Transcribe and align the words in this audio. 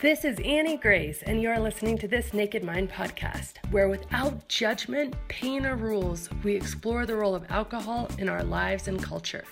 This 0.00 0.24
is 0.24 0.38
Annie 0.44 0.76
Grace, 0.76 1.24
and 1.24 1.42
you're 1.42 1.58
listening 1.58 1.98
to 1.98 2.06
this 2.06 2.32
Naked 2.32 2.62
Mind 2.62 2.88
podcast, 2.88 3.54
where 3.72 3.88
without 3.88 4.46
judgment, 4.46 5.16
pain, 5.26 5.66
or 5.66 5.74
rules, 5.74 6.30
we 6.44 6.54
explore 6.54 7.04
the 7.04 7.16
role 7.16 7.34
of 7.34 7.50
alcohol 7.50 8.08
in 8.16 8.28
our 8.28 8.44
lives 8.44 8.86
and 8.86 9.02
culture. 9.02 9.42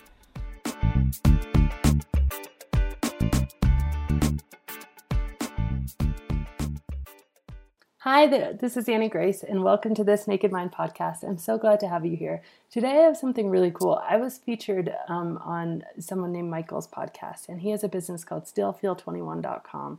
Hi 7.99 8.29
there, 8.29 8.53
this 8.53 8.77
is 8.77 8.89
Annie 8.89 9.09
Grace, 9.09 9.43
and 9.43 9.65
welcome 9.65 9.93
to 9.97 10.05
this 10.05 10.29
Naked 10.29 10.53
Mind 10.53 10.71
podcast. 10.71 11.25
I'm 11.25 11.39
so 11.39 11.59
glad 11.59 11.81
to 11.81 11.89
have 11.89 12.07
you 12.07 12.17
here. 12.17 12.41
Today, 12.71 12.93
I 12.93 13.03
have 13.03 13.17
something 13.17 13.51
really 13.51 13.73
cool. 13.73 14.01
I 14.09 14.17
was 14.17 14.39
featured 14.39 14.95
um, 15.09 15.39
on 15.39 15.83
someone 15.99 16.31
named 16.31 16.49
Michael's 16.49 16.87
podcast, 16.87 17.49
and 17.49 17.61
he 17.63 17.71
has 17.71 17.83
a 17.83 17.89
business 17.89 18.23
called 18.23 18.45
stillfeel21.com. 18.45 19.99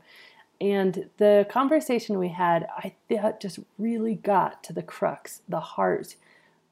And 0.59 1.09
the 1.17 1.45
conversation 1.49 2.17
we 2.17 2.29
had, 2.29 2.67
I 2.77 2.93
thought 3.09 3.39
just 3.39 3.59
really 3.77 4.15
got 4.15 4.63
to 4.65 4.73
the 4.73 4.81
crux, 4.81 5.41
the 5.47 5.59
heart 5.59 6.15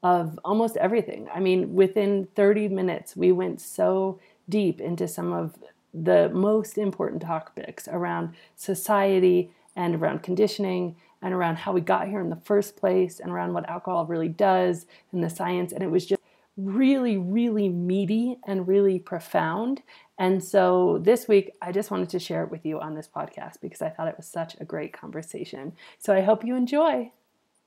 of 0.02 0.38
almost 0.44 0.76
everything. 0.76 1.28
I 1.34 1.40
mean, 1.40 1.74
within 1.74 2.28
30 2.34 2.68
minutes, 2.68 3.16
we 3.16 3.32
went 3.32 3.60
so 3.60 4.18
deep 4.48 4.80
into 4.80 5.08
some 5.08 5.32
of 5.32 5.56
the 5.92 6.28
most 6.30 6.78
important 6.78 7.22
topics 7.22 7.88
around 7.88 8.34
society 8.54 9.50
and 9.74 9.94
around 9.94 10.22
conditioning 10.22 10.96
and 11.22 11.32
around 11.32 11.56
how 11.56 11.72
we 11.72 11.80
got 11.80 12.08
here 12.08 12.20
in 12.20 12.30
the 12.30 12.36
first 12.44 12.76
place 12.76 13.20
and 13.20 13.32
around 13.32 13.52
what 13.52 13.68
alcohol 13.68 14.06
really 14.06 14.28
does 14.28 14.86
and 15.12 15.24
the 15.24 15.30
science. 15.30 15.72
And 15.72 15.82
it 15.82 15.90
was 15.90 16.06
just 16.06 16.15
really, 16.56 17.18
really 17.18 17.68
meaty 17.68 18.38
and 18.46 18.66
really 18.66 18.98
profound. 18.98 19.82
And 20.18 20.42
so 20.42 20.98
this 21.02 21.28
week, 21.28 21.52
I 21.60 21.72
just 21.72 21.90
wanted 21.90 22.08
to 22.10 22.18
share 22.18 22.42
it 22.42 22.50
with 22.50 22.64
you 22.64 22.80
on 22.80 22.94
this 22.94 23.08
podcast 23.08 23.60
because 23.60 23.82
I 23.82 23.90
thought 23.90 24.08
it 24.08 24.16
was 24.16 24.26
such 24.26 24.56
a 24.60 24.64
great 24.64 24.94
conversation. 24.94 25.74
So 25.98 26.14
I 26.14 26.22
hope 26.22 26.42
you 26.44 26.56
enjoy. 26.56 27.12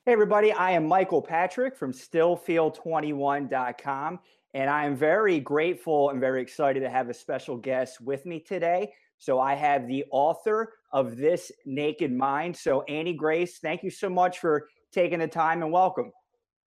Hey, 0.06 0.14
everybody, 0.14 0.52
I 0.52 0.72
am 0.72 0.88
Michael 0.88 1.22
Patrick 1.22 1.78
from 1.78 1.94
stillfeel21.com. 1.94 4.20
And 4.56 4.70
I 4.70 4.86
am 4.86 4.95
very 4.95 5.40
grateful 5.40 6.10
and 6.10 6.20
very 6.20 6.42
excited 6.42 6.80
to 6.80 6.90
have 6.90 7.10
a 7.10 7.14
special 7.14 7.56
guest 7.56 8.02
with 8.02 8.26
me 8.26 8.40
today. 8.40 8.92
So 9.20 9.40
I 9.40 9.54
have 9.54 9.88
the 9.88 10.06
author 10.10 10.73
of 10.92 11.17
This 11.17 11.52
Naked 11.66 12.12
Mind. 12.12 12.58
So, 12.58 12.82
Annie 12.84 13.14
Grace, 13.14 13.60
thank 13.60 13.84
you 13.84 13.92
so 13.92 14.10
much 14.10 14.40
for 14.40 14.70
taking 14.92 15.20
the 15.20 15.28
time 15.28 15.62
and 15.62 15.72
welcome. 15.72 16.12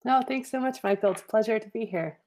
No, 0.05 0.20
thanks 0.27 0.50
so 0.50 0.61
much, 0.61 0.83
Michael. 0.83 1.12
It's 1.12 1.22
a 1.22 1.27
pleasure 1.27 1.58
to 1.58 1.69
be 1.69 1.84
here. 1.84 2.19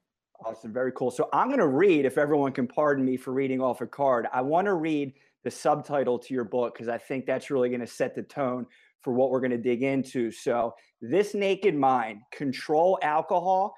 Awesome. 0.44 0.72
Very 0.72 0.92
cool. 0.92 1.10
So 1.10 1.28
I'm 1.32 1.48
going 1.48 1.60
to 1.60 1.66
read, 1.66 2.04
if 2.04 2.18
everyone 2.18 2.52
can 2.52 2.66
pardon 2.66 3.04
me 3.04 3.16
for 3.16 3.32
reading 3.32 3.60
off 3.60 3.80
a 3.80 3.86
card, 3.86 4.26
I 4.32 4.42
want 4.42 4.66
to 4.66 4.74
read 4.74 5.14
the 5.44 5.50
subtitle 5.50 6.18
to 6.18 6.34
your 6.34 6.44
book 6.44 6.74
because 6.74 6.88
I 6.88 6.98
think 6.98 7.26
that's 7.26 7.50
really 7.50 7.68
going 7.68 7.80
to 7.80 7.86
set 7.86 8.14
the 8.14 8.22
tone 8.22 8.66
for 9.02 9.12
what 9.12 9.30
we're 9.30 9.40
going 9.40 9.50
to 9.52 9.58
dig 9.58 9.82
into. 9.82 10.30
So, 10.30 10.74
This 11.00 11.34
Naked 11.34 11.74
Mind 11.74 12.20
Control 12.32 12.98
Alcohol, 13.02 13.74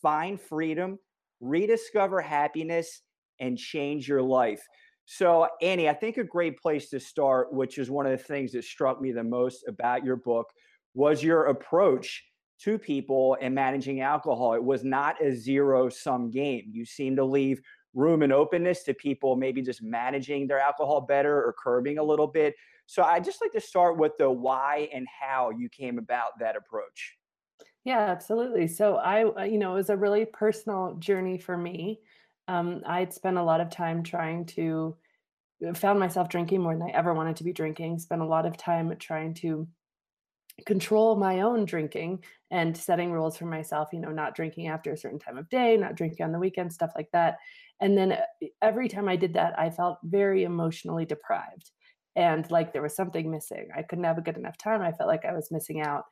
Find 0.00 0.40
Freedom, 0.40 0.98
Rediscover 1.40 2.20
Happiness, 2.20 3.02
and 3.40 3.58
Change 3.58 4.08
Your 4.08 4.22
Life. 4.22 4.62
So, 5.06 5.48
Annie, 5.62 5.88
I 5.88 5.94
think 5.94 6.18
a 6.18 6.24
great 6.24 6.58
place 6.58 6.90
to 6.90 7.00
start, 7.00 7.52
which 7.52 7.78
is 7.78 7.90
one 7.90 8.06
of 8.06 8.12
the 8.12 8.22
things 8.22 8.52
that 8.52 8.64
struck 8.64 9.00
me 9.00 9.10
the 9.10 9.24
most 9.24 9.64
about 9.66 10.04
your 10.04 10.16
book, 10.16 10.46
was 10.94 11.22
your 11.22 11.46
approach 11.46 12.24
to 12.58 12.78
people 12.78 13.36
and 13.40 13.54
managing 13.54 14.00
alcohol. 14.00 14.54
It 14.54 14.64
was 14.64 14.84
not 14.84 15.22
a 15.22 15.34
zero 15.34 15.88
sum 15.88 16.30
game. 16.30 16.70
You 16.72 16.84
seem 16.84 17.16
to 17.16 17.24
leave 17.24 17.60
room 17.94 18.22
and 18.22 18.32
openness 18.32 18.84
to 18.84 18.94
people 18.94 19.36
maybe 19.36 19.62
just 19.62 19.82
managing 19.82 20.46
their 20.46 20.60
alcohol 20.60 21.00
better 21.00 21.36
or 21.36 21.54
curbing 21.58 21.98
a 21.98 22.02
little 22.02 22.26
bit. 22.26 22.54
So 22.86 23.02
I 23.02 23.20
just 23.20 23.40
like 23.40 23.52
to 23.52 23.60
start 23.60 23.98
with 23.98 24.12
the 24.18 24.30
why 24.30 24.88
and 24.92 25.06
how 25.08 25.50
you 25.50 25.68
came 25.68 25.98
about 25.98 26.38
that 26.40 26.56
approach. 26.56 27.16
Yeah, 27.84 27.98
absolutely. 28.00 28.66
So 28.66 28.96
I, 28.96 29.44
you 29.44 29.58
know, 29.58 29.72
it 29.72 29.76
was 29.76 29.90
a 29.90 29.96
really 29.96 30.24
personal 30.26 30.96
journey 30.98 31.38
for 31.38 31.56
me. 31.56 32.00
Um, 32.46 32.82
I'd 32.86 33.12
spent 33.12 33.36
a 33.36 33.42
lot 33.42 33.60
of 33.60 33.70
time 33.70 34.02
trying 34.02 34.46
to 34.46 34.96
uh, 35.66 35.74
found 35.74 35.98
myself 35.98 36.28
drinking 36.28 36.62
more 36.62 36.74
than 36.74 36.88
I 36.88 36.90
ever 36.90 37.14
wanted 37.14 37.36
to 37.36 37.44
be 37.44 37.52
drinking. 37.52 37.98
Spent 37.98 38.22
a 38.22 38.26
lot 38.26 38.46
of 38.46 38.56
time 38.56 38.94
trying 38.98 39.34
to 39.34 39.68
control 40.66 41.16
my 41.16 41.40
own 41.40 41.64
drinking 41.64 42.24
and 42.50 42.76
setting 42.76 43.12
rules 43.12 43.36
for 43.36 43.46
myself, 43.46 43.88
you 43.92 44.00
know, 44.00 44.10
not 44.10 44.34
drinking 44.34 44.68
after 44.68 44.92
a 44.92 44.96
certain 44.96 45.18
time 45.18 45.38
of 45.38 45.48
day, 45.48 45.76
not 45.76 45.94
drinking 45.94 46.24
on 46.24 46.32
the 46.32 46.38
weekend, 46.38 46.72
stuff 46.72 46.92
like 46.96 47.10
that. 47.12 47.38
And 47.80 47.96
then 47.96 48.12
uh, 48.12 48.46
every 48.62 48.88
time 48.88 49.08
I 49.08 49.16
did 49.16 49.34
that, 49.34 49.58
I 49.58 49.70
felt 49.70 49.98
very 50.02 50.44
emotionally 50.44 51.04
deprived 51.04 51.70
and 52.18 52.50
like 52.50 52.72
there 52.72 52.82
was 52.82 52.96
something 52.96 53.30
missing. 53.30 53.68
I 53.76 53.82
couldn't 53.82 54.04
have 54.04 54.18
a 54.18 54.22
good 54.22 54.36
enough 54.36 54.58
time. 54.58 54.82
I 54.82 54.92
felt 54.92 55.08
like 55.08 55.24
I 55.24 55.32
was 55.32 55.52
missing 55.52 55.80
out. 55.80 56.04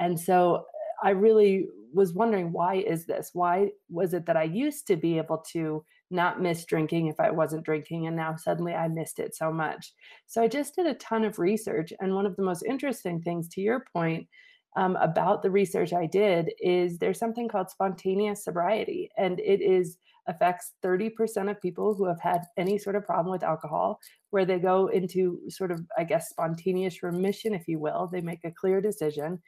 And 0.00 0.18
so 0.18 0.64
I 1.02 1.10
really 1.10 1.68
was 1.92 2.12
wondering 2.12 2.52
why 2.52 2.76
is 2.76 3.06
this? 3.06 3.30
Why 3.32 3.68
was 3.88 4.12
it 4.12 4.26
that 4.26 4.36
I 4.36 4.42
used 4.42 4.88
to 4.88 4.96
be 4.96 5.18
able 5.18 5.38
to 5.52 5.84
not 6.12 6.40
miss 6.40 6.64
drinking 6.64 7.06
if 7.08 7.18
I 7.18 7.30
wasn't 7.30 7.64
drinking 7.64 8.06
and 8.06 8.16
now 8.16 8.36
suddenly 8.36 8.74
I 8.74 8.88
missed 8.88 9.18
it 9.18 9.34
so 9.34 9.52
much? 9.52 9.92
So 10.26 10.42
I 10.42 10.48
just 10.48 10.74
did 10.74 10.86
a 10.86 10.94
ton 10.94 11.24
of 11.24 11.38
research 11.38 11.92
and 12.00 12.14
one 12.14 12.26
of 12.26 12.36
the 12.36 12.42
most 12.42 12.62
interesting 12.62 13.20
things 13.20 13.48
to 13.50 13.60
your 13.60 13.84
point 13.92 14.28
um, 14.76 14.96
about 14.96 15.42
the 15.42 15.50
research 15.50 15.92
I 15.92 16.06
did 16.06 16.50
is 16.60 16.98
there's 16.98 17.18
something 17.18 17.48
called 17.48 17.70
spontaneous 17.70 18.44
sobriety 18.44 19.10
and 19.18 19.38
it 19.40 19.60
is 19.60 19.98
affects 20.28 20.72
30% 20.84 21.50
of 21.50 21.60
people 21.60 21.94
who 21.94 22.04
have 22.06 22.20
had 22.20 22.42
any 22.56 22.78
sort 22.78 22.94
of 22.94 23.04
problem 23.04 23.32
with 23.32 23.42
alcohol 23.42 23.98
where 24.30 24.44
they 24.44 24.58
go 24.58 24.86
into 24.86 25.40
sort 25.48 25.72
of 25.72 25.80
I 25.98 26.04
guess 26.04 26.28
spontaneous 26.28 27.02
remission 27.02 27.54
if 27.54 27.66
you 27.66 27.80
will 27.80 28.08
they 28.12 28.20
make 28.20 28.44
a 28.44 28.52
clear 28.52 28.80
decision 28.80 29.40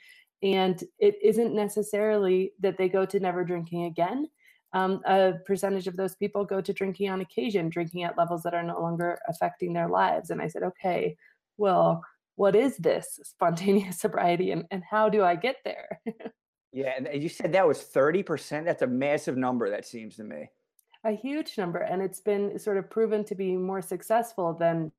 and 0.45 0.83
it 0.99 1.17
isn't 1.23 1.55
necessarily 1.55 2.53
that 2.61 2.77
they 2.77 2.89
go 2.91 3.07
to 3.07 3.19
never 3.19 3.45
drinking 3.45 3.85
again. 3.85 4.29
Um, 4.75 5.01
a 5.07 5.35
percentage 5.47 5.87
of 5.87 5.97
those 5.97 6.17
people 6.17 6.45
go 6.45 6.61
to 6.61 6.73
drinking 6.73 7.09
on 7.09 7.21
occasion, 7.21 7.69
drinking 7.69 8.03
at 8.03 8.19
levels 8.19 8.43
that 8.43 8.55
are 8.55 8.63
no 8.63 8.81
longer 8.81 9.21
affecting 9.29 9.73
their 9.73 9.89
lives. 9.89 10.31
And 10.31 10.43
I 10.43 10.49
said, 10.49 10.65
okay, 10.65 11.17
well, 11.57 12.05
what 12.35 12.57
is 12.57 12.77
this 12.77 13.21
spontaneous 13.23 13.99
sobriety 14.01 14.51
and, 14.51 14.65
and 14.73 14.83
how 14.89 15.09
do 15.09 15.23
I 15.23 15.37
get 15.37 15.57
there? 15.65 16.01
yeah. 16.73 16.95
And 16.97 17.23
you 17.23 17.29
said 17.29 17.53
that 17.53 17.67
was 17.67 17.79
30%. 17.95 18.65
That's 18.65 18.83
a 18.83 18.87
massive 18.89 19.37
number, 19.37 19.71
that 19.71 19.87
seems 19.87 20.17
to 20.17 20.25
me. 20.25 20.51
A 21.05 21.13
huge 21.13 21.57
number. 21.57 21.79
And 21.79 22.03
it's 22.03 22.21
been 22.21 22.59
sort 22.59 22.77
of 22.77 22.91
proven 22.91 23.25
to 23.27 23.37
be 23.37 23.57
more 23.57 23.83
successful 23.83 24.55
than 24.55 24.91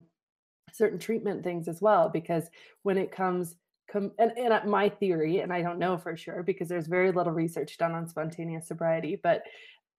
certain 0.71 0.99
treatment 0.99 1.43
things 1.43 1.67
as 1.67 1.81
well, 1.81 2.09
because 2.09 2.49
when 2.83 2.97
it 2.97 3.11
comes 3.11 3.55
com- 3.55 3.55
and, 3.95 4.31
and 4.37 4.69
my 4.69 4.89
theory, 4.89 5.39
and 5.39 5.51
I 5.51 5.61
don't 5.61 5.79
know 5.79 5.97
for 5.97 6.15
sure 6.15 6.43
because 6.43 6.67
there's 6.67 6.87
very 6.87 7.11
little 7.11 7.33
research 7.33 7.77
done 7.77 7.93
on 7.93 8.07
spontaneous 8.07 8.67
sobriety, 8.67 9.19
but 9.21 9.43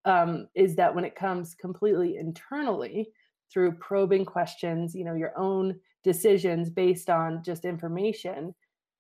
um, 0.05 0.49
is 0.55 0.77
that 0.77 0.95
when 0.95 1.05
it 1.05 1.17
comes 1.17 1.55
completely 1.55 2.17
internally 2.17 3.09
through 3.53 3.73
probing 3.73 4.25
questions, 4.25 4.95
you 4.95 5.05
know, 5.05 5.15
your 5.15 5.37
own 5.39 5.79
decisions 6.05 6.71
based 6.71 7.11
on 7.11 7.43
just 7.43 7.65
information, 7.65 8.55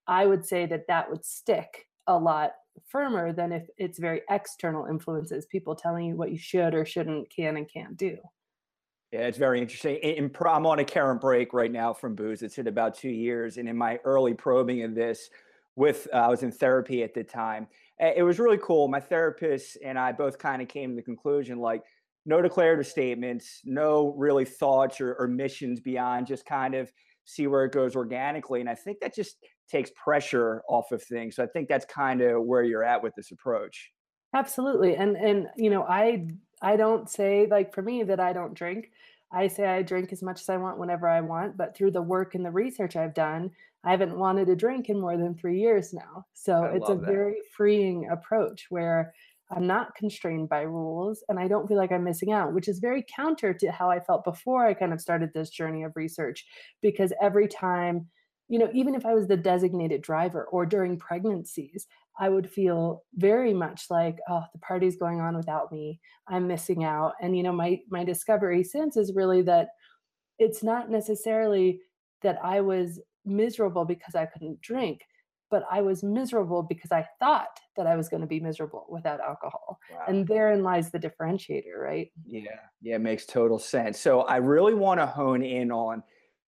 I 0.06 0.26
would 0.26 0.44
say 0.44 0.66
that 0.66 0.86
that 0.88 1.10
would 1.10 1.24
stick 1.24 1.86
a 2.06 2.18
lot 2.18 2.52
firmer 2.88 3.32
than 3.32 3.52
if 3.52 3.66
it's 3.78 3.98
very 3.98 4.22
external 4.30 4.86
influences, 4.86 5.46
people 5.46 5.74
telling 5.74 6.06
you 6.06 6.16
what 6.16 6.30
you 6.30 6.38
should 6.38 6.74
or 6.74 6.84
shouldn't, 6.84 7.30
can 7.30 7.56
and 7.56 7.70
can't 7.72 7.96
do. 7.96 8.18
Yeah, 9.12 9.20
it's 9.20 9.38
very 9.38 9.60
interesting. 9.60 9.96
In, 9.96 10.30
I'm 10.46 10.66
on 10.66 10.80
a 10.80 10.84
current 10.84 11.20
break 11.20 11.52
right 11.52 11.70
now 11.70 11.92
from 11.92 12.14
booze. 12.14 12.42
It's 12.42 12.58
in 12.58 12.66
about 12.66 12.96
two 12.96 13.08
years, 13.08 13.56
and 13.56 13.68
in 13.68 13.76
my 13.76 13.98
early 14.04 14.34
probing 14.34 14.82
of 14.82 14.94
this, 14.94 15.30
with 15.76 16.08
uh, 16.12 16.16
I 16.16 16.28
was 16.28 16.42
in 16.42 16.50
therapy 16.50 17.02
at 17.02 17.14
the 17.14 17.22
time. 17.22 17.68
It 17.98 18.22
was 18.24 18.38
really 18.38 18.58
cool. 18.58 18.88
My 18.88 19.00
therapist 19.00 19.78
and 19.82 19.98
I 19.98 20.12
both 20.12 20.38
kind 20.38 20.60
of 20.60 20.68
came 20.68 20.90
to 20.90 20.96
the 20.96 21.02
conclusion 21.02 21.58
like 21.58 21.82
no 22.26 22.42
declarative 22.42 22.86
statements, 22.86 23.62
no 23.64 24.12
really 24.16 24.44
thoughts 24.44 25.00
or, 25.00 25.14
or 25.14 25.28
missions 25.28 25.80
beyond 25.80 26.26
just 26.26 26.44
kind 26.44 26.74
of 26.74 26.92
see 27.24 27.46
where 27.46 27.64
it 27.64 27.72
goes 27.72 27.96
organically. 27.96 28.60
And 28.60 28.68
I 28.68 28.74
think 28.74 29.00
that 29.00 29.14
just 29.14 29.36
takes 29.70 29.90
pressure 29.96 30.62
off 30.68 30.92
of 30.92 31.02
things. 31.02 31.36
So 31.36 31.44
I 31.44 31.46
think 31.46 31.68
that's 31.68 31.86
kind 31.86 32.20
of 32.20 32.42
where 32.42 32.62
you're 32.62 32.84
at 32.84 33.02
with 33.02 33.14
this 33.14 33.30
approach. 33.30 33.92
Absolutely. 34.34 34.96
And 34.96 35.16
and 35.16 35.46
you 35.56 35.70
know, 35.70 35.84
I 35.84 36.26
I 36.62 36.76
don't 36.76 37.08
say 37.08 37.46
like 37.50 37.74
for 37.74 37.82
me 37.82 38.02
that 38.04 38.20
I 38.20 38.32
don't 38.32 38.54
drink. 38.54 38.90
I 39.32 39.48
say 39.48 39.66
I 39.66 39.82
drink 39.82 40.12
as 40.12 40.22
much 40.22 40.40
as 40.40 40.48
I 40.48 40.56
want 40.56 40.78
whenever 40.78 41.08
I 41.08 41.20
want, 41.20 41.56
but 41.56 41.76
through 41.76 41.90
the 41.90 42.02
work 42.02 42.34
and 42.34 42.44
the 42.44 42.50
research 42.50 42.96
I've 42.96 43.14
done, 43.14 43.50
I 43.84 43.90
haven't 43.90 44.18
wanted 44.18 44.46
to 44.46 44.56
drink 44.56 44.88
in 44.88 45.00
more 45.00 45.16
than 45.16 45.34
3 45.34 45.58
years 45.60 45.92
now. 45.92 46.26
So 46.32 46.64
I 46.64 46.76
it's 46.76 46.88
a 46.88 46.94
that. 46.94 47.06
very 47.06 47.36
freeing 47.56 48.08
approach 48.10 48.66
where 48.70 49.14
I'm 49.50 49.66
not 49.66 49.94
constrained 49.94 50.48
by 50.48 50.62
rules 50.62 51.22
and 51.28 51.38
I 51.38 51.46
don't 51.46 51.68
feel 51.68 51.76
like 51.76 51.92
I'm 51.92 52.04
missing 52.04 52.32
out, 52.32 52.52
which 52.52 52.68
is 52.68 52.78
very 52.78 53.04
counter 53.14 53.54
to 53.54 53.70
how 53.70 53.90
I 53.90 54.00
felt 54.00 54.24
before 54.24 54.66
I 54.66 54.74
kind 54.74 54.92
of 54.92 55.00
started 55.00 55.32
this 55.32 55.50
journey 55.50 55.84
of 55.84 55.96
research 55.96 56.46
because 56.82 57.12
every 57.20 57.46
time 57.46 58.08
you 58.48 58.58
know, 58.58 58.70
even 58.72 58.94
if 58.94 59.04
I 59.04 59.14
was 59.14 59.26
the 59.26 59.36
designated 59.36 60.02
driver 60.02 60.44
or 60.44 60.66
during 60.66 60.98
pregnancies, 60.98 61.86
I 62.18 62.28
would 62.28 62.50
feel 62.50 63.02
very 63.14 63.52
much 63.52 63.86
like, 63.90 64.18
oh, 64.28 64.44
the 64.52 64.58
party's 64.60 64.96
going 64.96 65.20
on 65.20 65.36
without 65.36 65.72
me. 65.72 66.00
I'm 66.28 66.46
missing 66.46 66.84
out. 66.84 67.14
And 67.20 67.36
you 67.36 67.42
know, 67.42 67.52
my 67.52 67.80
my 67.90 68.04
discovery 68.04 68.64
since 68.64 68.96
is 68.96 69.12
really 69.14 69.42
that 69.42 69.68
it's 70.38 70.62
not 70.62 70.90
necessarily 70.90 71.80
that 72.22 72.38
I 72.42 72.60
was 72.60 73.00
miserable 73.24 73.84
because 73.84 74.14
I 74.14 74.26
couldn't 74.26 74.60
drink, 74.60 75.00
but 75.50 75.64
I 75.70 75.80
was 75.82 76.02
miserable 76.02 76.62
because 76.62 76.92
I 76.92 77.06
thought 77.18 77.58
that 77.76 77.86
I 77.86 77.96
was 77.96 78.08
going 78.08 78.20
to 78.22 78.26
be 78.26 78.40
miserable 78.40 78.86
without 78.88 79.20
alcohol. 79.20 79.78
Wow. 79.90 80.04
And 80.08 80.26
therein 80.26 80.62
lies 80.62 80.90
the 80.90 80.98
differentiator, 80.98 81.76
right? 81.78 82.10
Yeah, 82.24 82.42
yeah, 82.80 82.96
it 82.96 83.00
makes 83.00 83.26
total 83.26 83.58
sense. 83.58 84.00
So 84.00 84.22
I 84.22 84.36
really 84.36 84.74
want 84.74 85.00
to 85.00 85.06
hone 85.06 85.42
in 85.42 85.70
on 85.70 86.02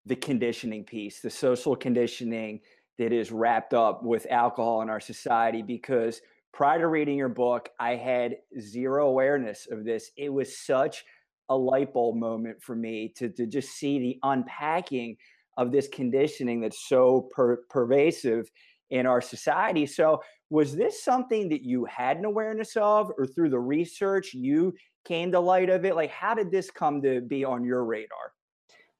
the 0.08 0.16
conditioning 0.16 0.84
piece, 0.84 1.20
the 1.20 1.30
social 1.30 1.76
conditioning 1.76 2.60
that 2.98 3.12
is 3.12 3.30
wrapped 3.30 3.74
up 3.74 4.02
with 4.02 4.26
alcohol 4.30 4.82
in 4.82 4.90
our 4.90 5.00
society 5.00 5.62
because 5.62 6.20
prior 6.52 6.80
to 6.80 6.88
reading 6.88 7.16
your 7.16 7.28
book, 7.28 7.68
I 7.78 7.94
had 7.94 8.36
zero 8.58 9.08
awareness 9.08 9.68
of 9.70 9.84
this. 9.84 10.10
It 10.16 10.30
was 10.30 10.58
such 10.58 11.04
a 11.50 11.56
light 11.56 11.92
bulb 11.92 12.16
moment 12.16 12.62
for 12.62 12.74
me 12.74 13.12
to, 13.16 13.28
to 13.28 13.46
just 13.46 13.70
see 13.70 13.98
the 13.98 14.18
unpacking 14.22 15.16
of 15.56 15.72
this 15.72 15.88
conditioning 15.88 16.60
that's 16.60 16.88
so 16.88 17.28
per- 17.34 17.62
pervasive 17.68 18.50
in 18.90 19.06
our 19.06 19.20
society. 19.20 19.86
So, 19.86 20.22
was 20.50 20.74
this 20.74 21.04
something 21.04 21.50
that 21.50 21.62
you 21.62 21.84
had 21.84 22.16
an 22.16 22.24
awareness 22.24 22.74
of, 22.76 23.12
or 23.18 23.26
through 23.26 23.50
the 23.50 23.58
research 23.58 24.32
you 24.32 24.72
came 25.04 25.30
to 25.32 25.40
light 25.40 25.68
of 25.68 25.84
it? 25.84 25.94
Like, 25.94 26.10
how 26.10 26.34
did 26.34 26.50
this 26.50 26.70
come 26.70 27.02
to 27.02 27.20
be 27.20 27.44
on 27.44 27.64
your 27.64 27.84
radar? 27.84 28.32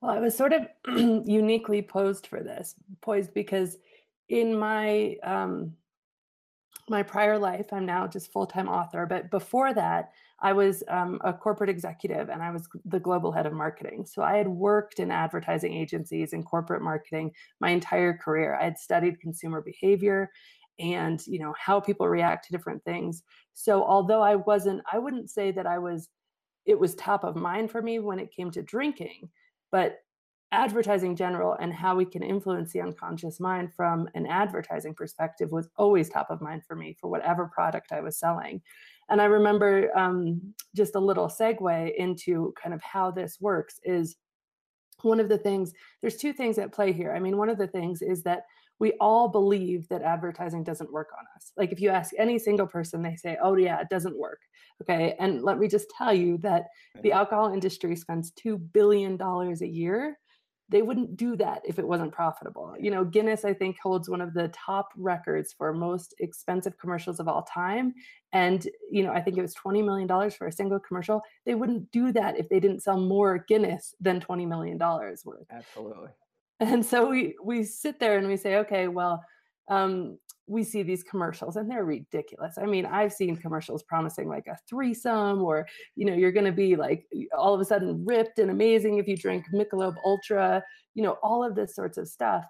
Well, 0.00 0.12
I 0.12 0.21
was 0.21 0.37
sort 0.37 0.53
of 0.53 0.69
uniquely 1.27 1.83
posed 1.83 2.27
for 2.27 2.43
this, 2.43 2.75
poised 3.00 3.35
because 3.35 3.77
in 4.29 4.56
my 4.56 5.17
um, 5.23 5.75
my 6.91 7.03
prior 7.03 7.39
life, 7.39 7.67
I'm 7.73 7.85
now 7.85 8.06
just 8.06 8.33
full 8.33 8.47
time 8.47 8.69
author, 8.69 9.06
but 9.06 9.31
before 9.31 9.75
that, 9.75 10.12
I 10.41 10.53
was 10.53 10.83
um, 10.89 11.21
a 11.25 11.33
corporate 11.33 11.69
executive 11.69 12.31
and 12.31 12.43
I 12.43 12.50
was 12.50 12.69
the 12.85 13.00
global 13.00 13.33
head 13.33 13.47
of 13.47 13.53
marketing. 13.53 14.06
So 14.06 14.23
I 14.23 14.37
had 14.37 14.49
worked 14.49 15.00
in 15.00 15.11
advertising 15.11 15.75
agencies 15.75 16.33
and 16.33 16.47
corporate 16.47 16.83
marketing 16.83 17.33
my 17.61 17.71
entire 17.71 18.17
career. 18.17 18.56
I 18.59 18.65
had 18.65 18.79
studied 18.79 19.21
consumer 19.21 19.61
behavior 19.61 20.31
and 20.79 21.21
you 21.27 21.41
know 21.41 21.55
how 21.59 21.81
people 21.81 22.09
react 22.09 22.47
to 22.47 22.53
different 22.53 22.85
things. 22.85 23.23
So 23.53 23.85
although 23.85 24.23
I 24.23 24.37
wasn't, 24.37 24.83
I 24.91 24.99
wouldn't 24.99 25.31
say 25.31 25.51
that 25.53 25.67
I 25.67 25.79
was. 25.79 26.09
It 26.67 26.79
was 26.79 26.94
top 26.97 27.25
of 27.25 27.35
mind 27.35 27.71
for 27.71 27.81
me 27.81 27.99
when 27.99 28.19
it 28.19 28.31
came 28.31 28.51
to 28.51 28.62
drinking, 28.62 29.31
but 29.70 29.99
advertising 30.50 31.15
general 31.15 31.55
and 31.61 31.73
how 31.73 31.94
we 31.94 32.05
can 32.05 32.23
influence 32.23 32.73
the 32.73 32.81
unconscious 32.81 33.38
mind 33.38 33.73
from 33.75 34.09
an 34.15 34.26
advertising 34.26 34.94
perspective 34.94 35.50
was 35.53 35.69
always 35.76 36.09
top 36.09 36.31
of 36.31 36.41
mind 36.41 36.62
for 36.67 36.75
me 36.75 36.97
for 36.99 37.11
whatever 37.11 37.50
product 37.53 37.93
I 37.93 38.00
was 38.00 38.19
selling. 38.19 38.62
And 39.11 39.20
I 39.20 39.25
remember 39.26 39.91
um, 39.97 40.55
just 40.75 40.94
a 40.94 41.00
little 41.00 41.29
segue 41.29 41.94
into 41.97 42.55
kind 42.62 42.75
of 42.75 42.82
how 42.82 43.11
this 43.11 43.38
works 43.41 43.79
is 43.85 44.17
one 45.03 45.21
of 45.21 45.29
the 45.29 45.39
things, 45.39 45.73
there's 46.00 46.17
two 46.17 46.33
things 46.33 46.59
at 46.59 46.73
play 46.73 46.93
here. 46.93 47.12
I 47.12 47.21
mean, 47.21 47.37
one 47.37 47.49
of 47.49 47.59
the 47.59 47.67
things 47.67 48.03
is 48.03 48.23
that 48.25 48.45
we 48.81 48.93
all 49.00 49.29
believe 49.29 49.89
that 49.89 50.03
advertising 50.03 50.62
doesn't 50.62 50.93
work 50.93 51.09
on 51.19 51.25
us. 51.37 51.53
Like 51.56 51.73
if 51.73 51.81
you 51.81 51.91
ask 51.91 52.12
any 52.17 52.39
single 52.39 52.67
person, 52.67 53.03
they 53.03 53.17
say, 53.17 53.37
oh, 53.43 53.56
yeah, 53.56 53.81
it 53.81 53.89
doesn't 53.89 54.17
work. 54.17 54.41
Okay. 54.83 55.17
And 55.19 55.43
let 55.43 55.59
me 55.59 55.67
just 55.67 55.91
tell 55.97 56.15
you 56.15 56.39
that 56.39 56.67
the 57.03 57.12
alcohol 57.12 57.53
industry 57.53 57.97
spends 57.97 58.33
$2 58.33 58.73
billion 58.73 59.21
a 59.21 59.67
year 59.67 60.17
they 60.69 60.82
wouldn't 60.82 61.17
do 61.17 61.37
that 61.37 61.62
if 61.65 61.79
it 61.79 61.87
wasn't 61.87 62.12
profitable. 62.12 62.75
You 62.79 62.91
know, 62.91 63.05
Guinness, 63.05 63.44
I 63.44 63.55
think, 63.55 63.79
holds 63.82 64.09
one 64.09 64.20
of 64.20 64.35
the 64.35 64.49
top 64.49 64.91
records 64.97 65.53
for 65.53 65.73
most 65.73 66.15
expensive 66.19 66.76
commercials 66.79 67.20
of 67.20 67.29
all 67.29 67.43
time. 67.43 67.94
And, 68.32 68.67
you 68.91 69.03
know, 69.03 69.12
I 69.12 69.20
think 69.20 69.38
it 69.38 69.43
was 69.43 69.55
$20 69.55 69.85
million 69.85 70.31
for 70.31 70.47
a 70.47 70.53
single 70.53 70.79
commercial. 70.79 71.23
They 71.47 71.55
wouldn't 71.55 71.91
do 71.91 72.12
that 72.12 72.38
if 72.38 72.49
they 72.49 72.61
didn't 72.61 72.82
sell 72.82 73.00
more 73.00 73.38
Guinness 73.49 73.94
than 74.00 74.20
$20 74.20 74.47
million 74.47 74.79
worth. 74.79 75.47
Absolutely. 75.50 76.09
And 76.61 76.85
so 76.85 77.09
we 77.09 77.37
we 77.43 77.62
sit 77.62 78.00
there 78.00 78.19
and 78.19 78.26
we 78.26 78.37
say, 78.37 78.56
okay, 78.56 78.88
well, 78.88 79.23
um, 79.69 80.19
we 80.49 80.65
see 80.65 80.82
these 80.82 81.03
commercials 81.03 81.56
and 81.56 81.70
they're 81.70 81.85
ridiculous. 81.85 82.56
I 82.59 82.65
mean, 82.65 82.87
I've 82.87 83.12
seen 83.12 83.37
commercials 83.37 83.82
promising 83.82 84.29
like 84.29 84.47
a 84.47 84.56
threesome 84.69 85.43
or, 85.43 85.67
you 85.94 86.06
know, 86.06 86.15
you're 86.15 86.32
going 86.32 86.47
to 86.47 86.53
be 86.53 86.75
like 86.75 87.06
all 87.37 87.55
of 87.55 87.61
a 87.61 87.65
sudden 87.65 88.05
ripped 88.05 88.38
and 88.38 88.50
amazing 88.50 88.99
if 88.99 89.06
you 89.06 89.17
drink 89.17 89.44
Michelob 89.53 89.97
Ultra, 90.05 90.62
you 90.94 91.03
know, 91.03 91.19
all 91.23 91.44
of 91.44 91.55
this 91.55 91.76
sorts 91.76 91.99
of 91.99 92.09
stuff. 92.09 92.44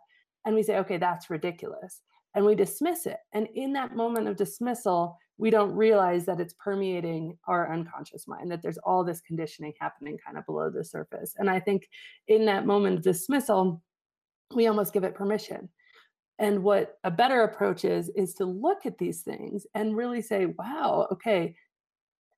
And 0.46 0.54
we 0.54 0.62
say, 0.62 0.78
okay, 0.78 0.96
that's 0.96 1.28
ridiculous. 1.28 2.02
And 2.34 2.44
we 2.44 2.54
dismiss 2.54 3.06
it. 3.06 3.18
And 3.32 3.48
in 3.54 3.72
that 3.72 3.96
moment 3.96 4.28
of 4.28 4.36
dismissal, 4.36 5.18
we 5.36 5.50
don't 5.50 5.72
realize 5.72 6.24
that 6.26 6.40
it's 6.40 6.54
permeating 6.54 7.36
our 7.48 7.72
unconscious 7.72 8.28
mind, 8.28 8.50
that 8.50 8.62
there's 8.62 8.78
all 8.78 9.04
this 9.04 9.20
conditioning 9.20 9.72
happening 9.80 10.18
kind 10.24 10.38
of 10.38 10.46
below 10.46 10.70
the 10.70 10.84
surface. 10.84 11.34
And 11.38 11.50
I 11.50 11.58
think 11.58 11.88
in 12.28 12.44
that 12.46 12.66
moment 12.66 12.98
of 12.98 13.02
dismissal, 13.02 13.82
we 14.54 14.66
almost 14.66 14.92
give 14.92 15.04
it 15.04 15.14
permission 15.14 15.68
and 16.38 16.62
what 16.62 16.98
a 17.04 17.10
better 17.10 17.42
approach 17.42 17.84
is, 17.84 18.10
is 18.10 18.34
to 18.34 18.44
look 18.44 18.86
at 18.86 18.98
these 18.98 19.22
things 19.22 19.66
and 19.74 19.96
really 19.96 20.22
say, 20.22 20.46
wow, 20.46 21.08
okay, 21.12 21.56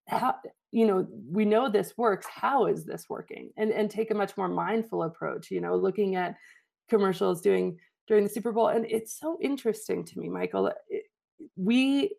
how, 0.08 0.37
you 0.73 0.87
know, 0.87 1.06
we 1.31 1.44
know 1.44 1.69
this 1.69 1.97
works. 1.97 2.26
How 2.26 2.67
is 2.67 2.85
this 2.85 3.06
working? 3.08 3.50
And, 3.56 3.70
and 3.70 3.91
take 3.91 4.11
a 4.11 4.14
much 4.14 4.37
more 4.37 4.49
mindful 4.49 5.02
approach, 5.02 5.50
you 5.50 5.61
know, 5.61 5.76
looking 5.76 6.17
at 6.17 6.37
commercials 6.88 7.41
doing 7.41 7.79
during 8.08 8.25
the 8.25 8.31
Super 8.31 8.52
Bowl. 8.52 8.69
And 8.69 8.87
it's 8.87 9.19
so 9.19 9.38
interesting 9.41 10.05
to 10.05 10.19
me, 10.19 10.29
Michael. 10.29 10.73
We, 11.56 12.17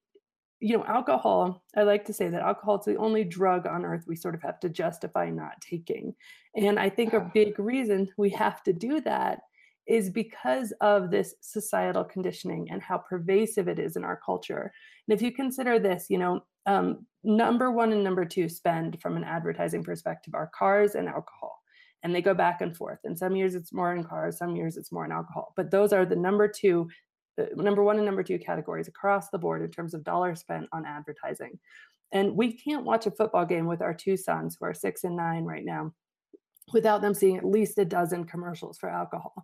you 0.60 0.78
know, 0.78 0.86
alcohol, 0.86 1.64
I 1.76 1.84
like 1.84 2.06
to 2.06 2.14
say 2.14 2.30
that 2.30 2.42
alcohol 2.42 2.80
is 2.80 2.86
the 2.86 2.98
only 2.98 3.24
drug 3.24 3.66
on 3.66 3.86
earth 3.86 4.06
we 4.08 4.16
sort 4.16 4.36
of 4.36 4.44
have 4.44 4.60
to 4.62 4.70
justify 4.70 5.30
not 5.30 5.60
taking. 5.60 6.14
And 6.56 6.80
I 6.80 6.90
think 6.90 7.14
a 7.14 7.32
big 7.34 7.58
reason 7.58 8.10
we 8.18 8.30
have 8.30 8.62
to 8.64 8.74
do 8.74 9.02
that 9.02 9.42
is 9.88 10.10
because 10.10 10.74
of 10.82 11.12
this 11.12 11.36
societal 11.42 12.04
conditioning 12.04 12.70
and 12.72 12.82
how 12.82 12.98
pervasive 12.98 13.68
it 13.68 13.80
is 13.80 13.96
in 13.96 14.04
our 14.04 14.20
culture. 14.24 14.72
And 15.08 15.16
if 15.16 15.22
you 15.22 15.32
consider 15.32 15.80
this, 15.80 16.06
you 16.10 16.18
know, 16.18 16.42
um, 16.66 17.06
number 17.24 17.72
one 17.72 17.92
and 17.92 18.04
number 18.04 18.26
two 18.26 18.48
spend 18.48 19.02
from 19.02 19.18
an 19.18 19.24
advertising 19.24 19.84
perspective 19.84 20.34
are 20.36 20.52
cars 20.58 20.96
and 20.96 21.08
alcohol. 21.08 21.60
And 22.04 22.16
they 22.16 22.22
go 22.22 22.34
back 22.34 22.62
and 22.62 22.76
forth. 22.76 23.00
And 23.04 23.18
some 23.18 23.36
years 23.36 23.54
it's 23.54 23.74
more 23.74 23.94
in 23.96 24.04
cars, 24.04 24.38
some 24.38 24.56
years 24.56 24.78
it's 24.78 24.92
more 24.92 25.06
in 25.06 25.12
alcohol. 25.12 25.54
But 25.56 25.72
those 25.72 25.94
are 25.94 26.06
the 26.06 26.16
number 26.16 26.48
two, 26.48 26.90
the 27.38 27.50
number 27.56 27.84
one 27.84 27.98
and 27.98 28.06
number 28.06 28.24
two 28.24 28.40
categories 28.40 28.88
across 28.88 29.30
the 29.30 29.38
board 29.38 29.62
in 29.62 29.70
terms 29.70 29.94
of 29.94 30.04
dollars 30.04 30.40
spent 30.40 30.68
on 30.72 30.86
advertising. 30.86 31.60
And 32.12 32.36
we 32.36 32.54
can't 32.54 32.86
watch 32.86 33.06
a 33.06 33.12
football 33.12 33.46
game 33.46 33.68
with 33.68 33.82
our 33.82 33.94
two 33.94 34.18
sons 34.18 34.58
who 34.60 34.66
are 34.66 34.74
six 34.74 35.04
and 35.04 35.16
nine 35.16 35.46
right 35.46 35.64
now 35.64 35.94
without 36.74 37.02
them 37.02 37.14
seeing 37.14 37.38
at 37.38 37.46
least 37.46 37.78
a 37.78 37.86
dozen 37.86 38.26
commercials 38.26 38.78
for 38.78 38.90
alcohol. 38.90 39.34
Mm. 39.38 39.44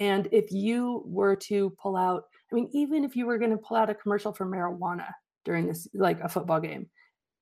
And 0.00 0.28
if 0.32 0.50
you 0.50 1.02
were 1.06 1.36
to 1.36 1.70
pull 1.80 1.96
out, 1.96 2.24
I 2.50 2.54
mean, 2.54 2.68
even 2.72 3.04
if 3.04 3.14
you 3.14 3.26
were 3.26 3.38
going 3.38 3.50
to 3.50 3.56
pull 3.56 3.76
out 3.76 3.90
a 3.90 3.94
commercial 3.94 4.32
for 4.32 4.46
marijuana 4.46 5.08
during 5.44 5.66
this, 5.66 5.86
like 5.94 6.20
a 6.20 6.28
football 6.28 6.60
game, 6.60 6.88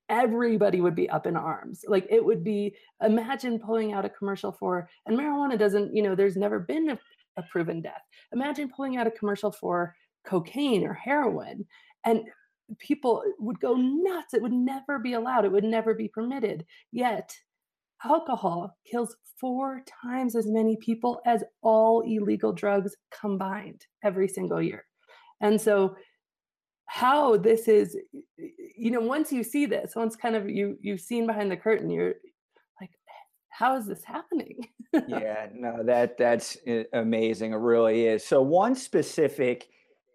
everybody 0.09 0.81
would 0.81 0.95
be 0.95 1.09
up 1.09 1.25
in 1.25 1.37
arms. 1.37 1.85
Like 1.87 2.05
it 2.09 2.23
would 2.23 2.43
be, 2.43 2.75
imagine 3.01 3.59
pulling 3.59 3.93
out 3.93 4.05
a 4.05 4.09
commercial 4.09 4.51
for, 4.51 4.89
and 5.05 5.17
marijuana 5.17 5.57
doesn't, 5.57 5.95
you 5.95 6.03
know, 6.03 6.15
there's 6.15 6.35
never 6.35 6.59
been 6.59 6.89
a, 6.89 6.99
a 7.37 7.43
proven 7.43 7.81
death. 7.81 8.01
Imagine 8.33 8.69
pulling 8.69 8.97
out 8.97 9.07
a 9.07 9.11
commercial 9.11 9.51
for 9.51 9.95
cocaine 10.25 10.85
or 10.85 10.93
heroin. 10.93 11.65
And 12.03 12.23
people 12.79 13.23
would 13.39 13.59
go 13.59 13.75
nuts. 13.75 14.33
It 14.33 14.41
would 14.41 14.53
never 14.53 14.99
be 14.99 15.13
allowed. 15.13 15.45
It 15.45 15.51
would 15.51 15.63
never 15.63 15.93
be 15.93 16.07
permitted. 16.07 16.65
Yet 16.91 17.33
alcohol 18.05 18.75
kills 18.89 19.15
four 19.39 19.81
times 20.03 20.35
as 20.35 20.47
many 20.47 20.77
people 20.77 21.19
as 21.25 21.43
all 21.61 22.01
illegal 22.01 22.53
drugs 22.53 22.95
combined 23.19 23.81
every 24.03 24.27
single 24.27 24.61
year. 24.61 24.85
And 25.41 25.59
so 25.59 25.95
how 26.87 27.37
this 27.37 27.67
is 27.67 27.97
you 28.77 28.91
know 28.91 28.99
once 28.99 29.31
you 29.31 29.43
see 29.43 29.65
this 29.65 29.93
once 29.95 30.17
kind 30.17 30.35
of 30.35 30.49
you 30.49 30.77
you've 30.81 30.99
seen 30.99 31.25
behind 31.25 31.49
the 31.49 31.55
curtain 31.55 31.89
you're 31.89 32.15
like 32.81 32.89
how 33.49 33.77
is 33.77 33.87
this 33.87 34.03
happening 34.03 34.59
yeah 35.07 35.47
no 35.53 35.81
that 35.85 36.17
that's 36.17 36.57
eh, 36.67 36.83
amazing 36.91 37.53
it 37.53 37.59
really 37.59 38.07
is 38.07 38.25
so 38.25 38.41
one 38.41 38.75
specific 38.75 39.69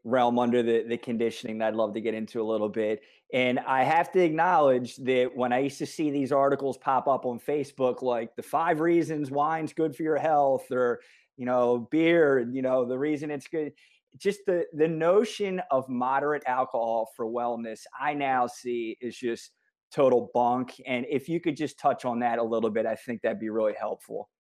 realm 0.07 0.39
under 0.39 0.63
the, 0.63 0.85
the 0.89 0.97
conditioning 0.97 1.59
that 1.59 1.69
I'd 1.69 1.75
love 1.75 1.93
to 1.95 2.01
get 2.01 2.15
into 2.15 2.41
a 2.41 2.45
little 2.45 2.69
bit. 2.69 3.03
And 3.33 3.59
I 3.59 3.83
have 3.83 4.13
to 4.13 4.21
acknowledge 4.21 4.97
that 4.99 5.35
when 5.35 5.53
I 5.53 5.59
used 5.59 5.79
to 5.79 5.87
see 5.87 6.11
these 6.11 6.31
articles 6.31 6.79
pop 6.79 7.09
up 7.09 7.27
on 7.27 7.41
Facebook, 7.41 8.01
like 8.01 8.37
the 8.37 8.43
five 8.43 8.81
reasons 8.81 9.31
wine's 9.31 9.73
good 9.73 9.97
for 9.97 10.05
your 10.05 10.17
health, 10.17 10.71
or, 10.71 11.01
you 11.37 11.45
know, 11.45 11.89
beer, 11.91 12.49
you 12.53 12.63
know, 12.63 12.85
the 12.85 12.99
reason 12.99 13.33
it's 13.33 13.49
good, 13.49 13.73
just 14.17 14.41
the, 14.47 14.65
the 14.73 14.87
notion 14.87 15.61
of 15.71 15.89
moderate 15.89 16.45
alcohol 16.47 17.11
for 17.17 17.27
wellness, 17.27 17.81
I 18.01 18.15
now 18.15 18.47
see 18.47 18.97
is 19.01 19.17
just 19.17 19.51
total 19.91 20.31
bunk. 20.33 20.81
And 20.87 21.05
if 21.11 21.29
you 21.29 21.41
could 21.41 21.57
just 21.57 21.79
touch 21.79 22.05
on 22.05 22.21
that 22.21 22.39
a 22.39 22.45
little 22.45 22.71
bit, 22.71 22.87
I 22.87 22.95
think 22.95 23.23
that'd 23.23 23.41
be 23.41 23.51
really 23.51 23.75
helpful. 23.79 24.31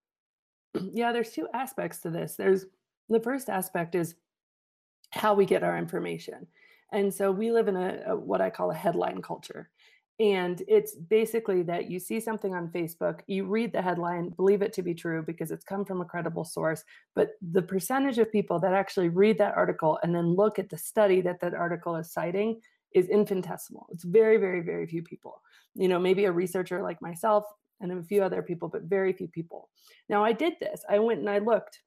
Yeah, 0.93 1.12
there's 1.12 1.33
two 1.33 1.49
aspects 1.52 1.99
to 2.00 2.11
this. 2.11 2.37
There's 2.37 2.66
the 3.09 3.21
first 3.21 3.49
aspect 3.49 3.95
is 3.95 4.14
how 5.11 5.35
we 5.35 5.45
get 5.45 5.62
our 5.62 5.76
information. 5.76 6.47
And 6.93 7.12
so 7.12 7.31
we 7.31 7.50
live 7.50 7.69
in 7.69 7.76
a, 7.76 8.02
a, 8.09 8.16
what 8.16 8.40
I 8.40 8.50
call 8.50 8.71
a 8.71 8.75
headline 8.75 9.23
culture. 9.23 9.71
And 10.19 10.62
it's 10.66 10.95
basically 10.95 11.62
that 11.64 11.90
you 11.90 11.99
see 11.99 12.21
something 12.21 12.55
on 12.55 12.69
Facebook, 12.69 13.21
you 13.26 13.45
read 13.45 13.73
the 13.73 13.83
headline, 13.83 14.31
believe 14.31 14.62
it 14.62 14.73
to 14.75 14.83
be 14.83 14.95
true 14.95 15.23
because 15.23 15.50
it's 15.50 15.64
come 15.64 15.85
from 15.85 16.00
a 16.00 16.07
credible 16.07 16.45
source. 16.45 16.83
But 17.14 17.33
the 17.43 17.61
percentage 17.61 18.19
of 18.19 18.33
people 18.33 18.59
that 18.61 18.73
actually 18.73 19.11
read 19.11 19.37
that 19.38 19.55
article 19.55 19.99
and 20.02 20.14
then 20.14 20.35
look 20.35 20.59
at 20.59 20.71
the 20.71 20.78
study 20.78 21.21
that 21.23 21.40
that 21.40 21.52
article 21.52 21.97
is 21.97 22.12
citing 22.12 22.61
is 22.95 23.09
infinitesimal. 23.09 23.88
It's 23.93 24.05
very, 24.05 24.38
very, 24.38 24.61
very 24.61 24.87
few 24.87 25.02
people. 25.02 25.43
You 25.75 25.88
know, 25.88 25.99
maybe 25.99 26.25
a 26.25 26.33
researcher 26.33 26.83
like 26.83 27.02
myself 27.02 27.45
and 27.81 27.93
a 27.93 28.02
few 28.02 28.23
other 28.23 28.40
people, 28.40 28.69
but 28.69 28.85
very 28.85 29.12
few 29.12 29.28
people. 29.28 29.69
Now, 30.09 30.25
I 30.25 30.33
did 30.33 30.55
this. 30.61 30.83
I 30.88 30.99
went 30.99 31.21
and 31.21 31.28
I 31.28 31.38
looked 31.38 31.81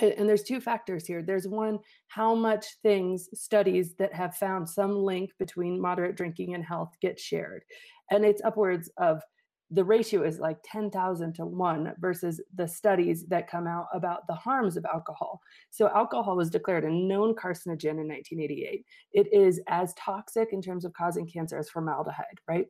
and 0.00 0.28
there's 0.28 0.42
two 0.42 0.60
factors 0.60 1.06
here. 1.06 1.22
There's 1.22 1.46
one, 1.46 1.78
how 2.08 2.34
much 2.34 2.66
things, 2.82 3.28
studies 3.34 3.94
that 3.98 4.12
have 4.12 4.36
found 4.36 4.68
some 4.68 4.96
link 4.96 5.30
between 5.38 5.80
moderate 5.80 6.16
drinking 6.16 6.54
and 6.54 6.64
health 6.64 6.90
get 7.00 7.18
shared. 7.18 7.64
And 8.10 8.24
it's 8.24 8.42
upwards 8.42 8.90
of 8.98 9.22
the 9.70 9.84
ratio 9.84 10.22
is 10.22 10.38
like 10.38 10.58
10,000 10.64 11.34
to 11.34 11.46
1 11.46 11.94
versus 11.98 12.40
the 12.54 12.68
studies 12.68 13.24
that 13.28 13.50
come 13.50 13.66
out 13.66 13.86
about 13.94 14.26
the 14.28 14.34
harms 14.34 14.76
of 14.76 14.84
alcohol. 14.84 15.40
So, 15.70 15.88
alcohol 15.88 16.36
was 16.36 16.50
declared 16.50 16.84
a 16.84 16.90
known 16.90 17.34
carcinogen 17.34 17.98
in 17.98 18.08
1988. 18.08 18.84
It 19.12 19.32
is 19.32 19.60
as 19.68 19.94
toxic 19.94 20.50
in 20.52 20.60
terms 20.60 20.84
of 20.84 20.92
causing 20.92 21.26
cancer 21.26 21.58
as 21.58 21.70
formaldehyde, 21.70 22.38
right? 22.46 22.66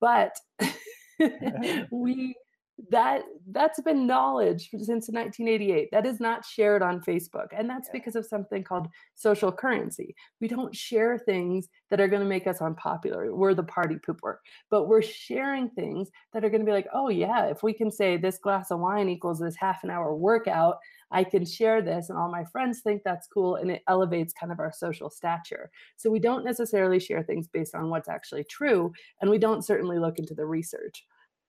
But 0.00 0.34
we 1.90 2.34
that 2.90 3.22
that's 3.52 3.80
been 3.82 4.06
knowledge 4.06 4.68
since 4.70 5.08
1988 5.08 5.88
that 5.92 6.04
is 6.04 6.18
not 6.18 6.44
shared 6.44 6.82
on 6.82 7.00
facebook 7.00 7.46
and 7.56 7.70
that's 7.70 7.88
yeah. 7.88 7.98
because 7.98 8.16
of 8.16 8.26
something 8.26 8.64
called 8.64 8.88
social 9.14 9.52
currency. 9.52 10.14
We 10.40 10.48
don't 10.48 10.74
share 10.74 11.18
things 11.18 11.68
that 11.90 12.00
are 12.00 12.08
going 12.08 12.22
to 12.22 12.28
make 12.28 12.46
us 12.46 12.60
unpopular. 12.60 13.34
We're 13.34 13.54
the 13.54 13.62
party 13.62 13.96
pooper. 13.96 14.36
But 14.70 14.88
we're 14.88 15.02
sharing 15.02 15.70
things 15.70 16.10
that 16.32 16.44
are 16.44 16.50
going 16.50 16.60
to 16.60 16.66
be 16.66 16.72
like 16.72 16.88
oh 16.92 17.10
yeah 17.10 17.46
if 17.46 17.62
we 17.62 17.72
can 17.72 17.90
say 17.90 18.16
this 18.16 18.38
glass 18.38 18.70
of 18.70 18.80
wine 18.80 19.08
equals 19.08 19.38
this 19.38 19.56
half 19.56 19.84
an 19.84 19.90
hour 19.90 20.14
workout 20.14 20.78
i 21.10 21.22
can 21.22 21.44
share 21.44 21.80
this 21.80 22.08
and 22.08 22.18
all 22.18 22.30
my 22.30 22.44
friends 22.44 22.80
think 22.80 23.02
that's 23.04 23.28
cool 23.28 23.56
and 23.56 23.70
it 23.70 23.82
elevates 23.88 24.32
kind 24.32 24.50
of 24.50 24.58
our 24.58 24.72
social 24.72 25.10
stature. 25.10 25.70
So 25.96 26.10
we 26.10 26.18
don't 26.18 26.44
necessarily 26.44 26.98
share 26.98 27.22
things 27.22 27.46
based 27.46 27.74
on 27.74 27.88
what's 27.88 28.08
actually 28.08 28.44
true 28.44 28.92
and 29.20 29.30
we 29.30 29.38
don't 29.38 29.64
certainly 29.64 29.98
look 29.98 30.18
into 30.18 30.34
the 30.34 30.46
research 30.46 31.04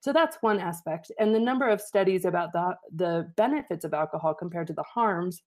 so 0.05 0.13
that's 0.13 0.37
one 0.41 0.59
aspect. 0.59 1.11
And 1.17 1.33
the 1.33 1.39
number 1.39 1.67
of 1.67 1.81
studies 1.81 2.25
about 2.25 2.53
the, 2.53 2.77
the 2.95 3.33
benefits 3.37 3.83
of 3.83 3.95
alcohol 3.95 4.35
compared 4.35 4.67
to 4.67 4.73
the 4.73 4.83
harms 4.83 5.41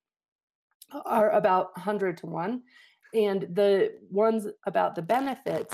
are 1.07 1.31
about 1.31 1.67
100 1.77 2.17
to 2.17 2.27
1. 2.27 2.62
And 3.15 3.43
the 3.53 3.93
ones 4.11 4.49
about 4.67 4.97
the 4.97 5.03
benefits 5.03 5.73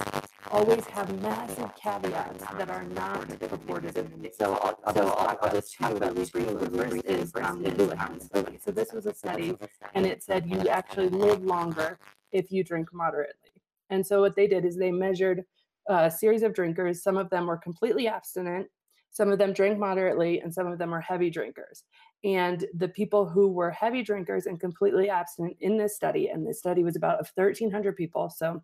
always 0.50 0.84
have 0.84 1.18
massive 1.22 1.74
caveats 1.76 2.44
that 2.58 2.68
are 2.68 2.84
not 2.84 3.26
reported 3.50 3.96
in 3.96 4.10
the 4.10 4.16
news. 4.18 4.36
So 4.36 4.52
I'll, 4.52 4.94
so 4.94 5.08
I'll, 5.08 5.38
I'll 5.40 5.50
just 5.50 5.78
talk 5.78 5.92
about 5.92 6.14
really 6.14 6.28
briefly. 6.30 6.54
The 6.54 6.76
first 6.76 7.06
is 7.06 7.32
um, 7.36 7.62
the. 7.62 8.58
So 8.62 8.70
this 8.70 8.92
was 8.92 9.06
a 9.06 9.14
study, 9.14 9.56
and 9.94 10.04
it 10.04 10.22
said 10.22 10.46
you 10.46 10.68
actually 10.68 11.08
live 11.08 11.42
longer 11.42 11.98
if 12.32 12.52
you 12.52 12.62
drink 12.62 12.88
moderately. 12.92 13.50
And 13.88 14.06
so 14.06 14.20
what 14.20 14.36
they 14.36 14.46
did 14.46 14.66
is 14.66 14.76
they 14.76 14.92
measured 14.92 15.42
a 15.88 16.10
series 16.10 16.42
of 16.42 16.54
drinkers. 16.54 17.02
Some 17.02 17.16
of 17.16 17.30
them 17.30 17.46
were 17.46 17.56
completely 17.56 18.08
abstinent, 18.08 18.68
some 19.14 19.30
of 19.30 19.38
them 19.38 19.52
drink 19.52 19.78
moderately, 19.78 20.40
and 20.40 20.52
some 20.52 20.66
of 20.66 20.76
them 20.76 20.92
are 20.92 21.00
heavy 21.00 21.30
drinkers. 21.30 21.84
And 22.24 22.66
the 22.74 22.88
people 22.88 23.28
who 23.28 23.48
were 23.48 23.70
heavy 23.70 24.02
drinkers 24.02 24.46
and 24.46 24.58
completely 24.58 25.08
abstinent 25.08 25.56
in 25.60 25.78
this 25.78 25.94
study, 25.94 26.28
and 26.28 26.44
this 26.44 26.58
study 26.58 26.82
was 26.82 26.96
about 26.96 27.24
1,300 27.34 27.96
people, 27.96 28.28
so 28.28 28.60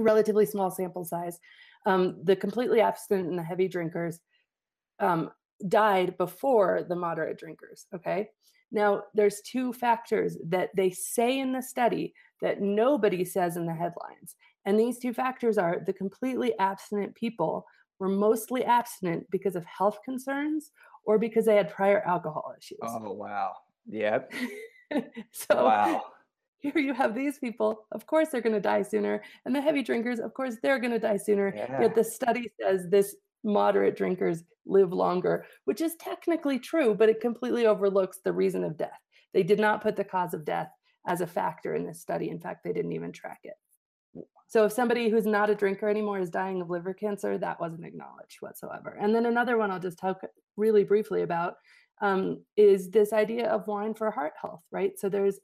relatively 0.00 0.44
small 0.44 0.72
sample 0.72 1.04
size, 1.04 1.38
um, 1.86 2.16
the 2.24 2.34
completely 2.34 2.80
abstinent 2.80 3.28
and 3.28 3.38
the 3.38 3.44
heavy 3.44 3.68
drinkers 3.68 4.18
um, 4.98 5.30
died 5.68 6.18
before 6.18 6.84
the 6.88 6.96
moderate 6.96 7.38
drinkers. 7.38 7.86
Okay. 7.94 8.30
Now, 8.72 9.04
there's 9.14 9.40
two 9.42 9.72
factors 9.72 10.36
that 10.48 10.70
they 10.74 10.90
say 10.90 11.38
in 11.38 11.52
the 11.52 11.62
study 11.62 12.12
that 12.40 12.60
nobody 12.60 13.24
says 13.24 13.56
in 13.56 13.66
the 13.66 13.72
headlines. 13.72 14.34
And 14.66 14.80
these 14.80 14.98
two 14.98 15.12
factors 15.12 15.58
are 15.58 15.80
the 15.86 15.92
completely 15.92 16.58
abstinent 16.58 17.14
people 17.14 17.66
were 18.04 18.10
mostly 18.10 18.64
abstinent 18.64 19.26
because 19.30 19.56
of 19.56 19.64
health 19.64 19.98
concerns 20.04 20.70
or 21.06 21.18
because 21.18 21.46
they 21.46 21.56
had 21.56 21.70
prior 21.70 22.02
alcohol 22.02 22.52
issues. 22.58 22.78
Oh, 22.82 23.12
wow. 23.12 23.52
Yep. 23.88 24.32
so, 25.32 25.64
wow. 25.64 26.02
Here 26.58 26.78
you 26.78 26.94
have 26.94 27.14
these 27.14 27.38
people, 27.38 27.86
of 27.92 28.06
course, 28.06 28.28
they're 28.28 28.40
going 28.40 28.54
to 28.54 28.60
die 28.60 28.82
sooner. 28.82 29.22
And 29.44 29.54
the 29.54 29.60
heavy 29.60 29.82
drinkers, 29.82 30.18
of 30.18 30.32
course, 30.32 30.56
they're 30.62 30.78
going 30.78 30.92
to 30.92 30.98
die 30.98 31.18
sooner. 31.18 31.52
Yeah. 31.54 31.82
Yet 31.82 31.94
the 31.94 32.04
study 32.04 32.50
says 32.60 32.86
this 32.88 33.16
moderate 33.42 33.96
drinkers 33.96 34.44
live 34.66 34.92
longer, 34.92 35.44
which 35.64 35.82
is 35.82 35.94
technically 35.96 36.58
true, 36.58 36.94
but 36.94 37.10
it 37.10 37.20
completely 37.20 37.66
overlooks 37.66 38.20
the 38.24 38.32
reason 38.32 38.64
of 38.64 38.78
death. 38.78 39.00
They 39.34 39.42
did 39.42 39.58
not 39.58 39.82
put 39.82 39.96
the 39.96 40.04
cause 40.04 40.32
of 40.32 40.44
death 40.44 40.70
as 41.06 41.20
a 41.20 41.26
factor 41.26 41.74
in 41.74 41.86
this 41.86 42.00
study. 42.00 42.30
In 42.30 42.40
fact, 42.40 42.64
they 42.64 42.72
didn't 42.72 42.92
even 42.92 43.12
track 43.12 43.40
it. 43.44 43.54
So 44.46 44.64
if 44.64 44.72
somebody 44.72 45.08
who's 45.08 45.26
not 45.26 45.50
a 45.50 45.54
drinker 45.54 45.88
anymore 45.88 46.20
is 46.20 46.30
dying 46.30 46.60
of 46.60 46.70
liver 46.70 46.94
cancer, 46.94 47.38
that 47.38 47.60
wasn't 47.60 47.84
acknowledged 47.84 48.36
whatsoever. 48.40 48.96
And 49.00 49.14
then 49.14 49.26
another 49.26 49.58
one 49.58 49.70
I'll 49.70 49.80
just 49.80 49.98
talk 49.98 50.20
really 50.56 50.84
briefly 50.84 51.22
about 51.22 51.54
um, 52.00 52.44
is 52.56 52.90
this 52.90 53.12
idea 53.12 53.48
of 53.48 53.66
wine 53.66 53.94
for 53.94 54.10
heart 54.10 54.34
health, 54.40 54.62
right? 54.70 54.98
So 54.98 55.08
there's 55.08 55.40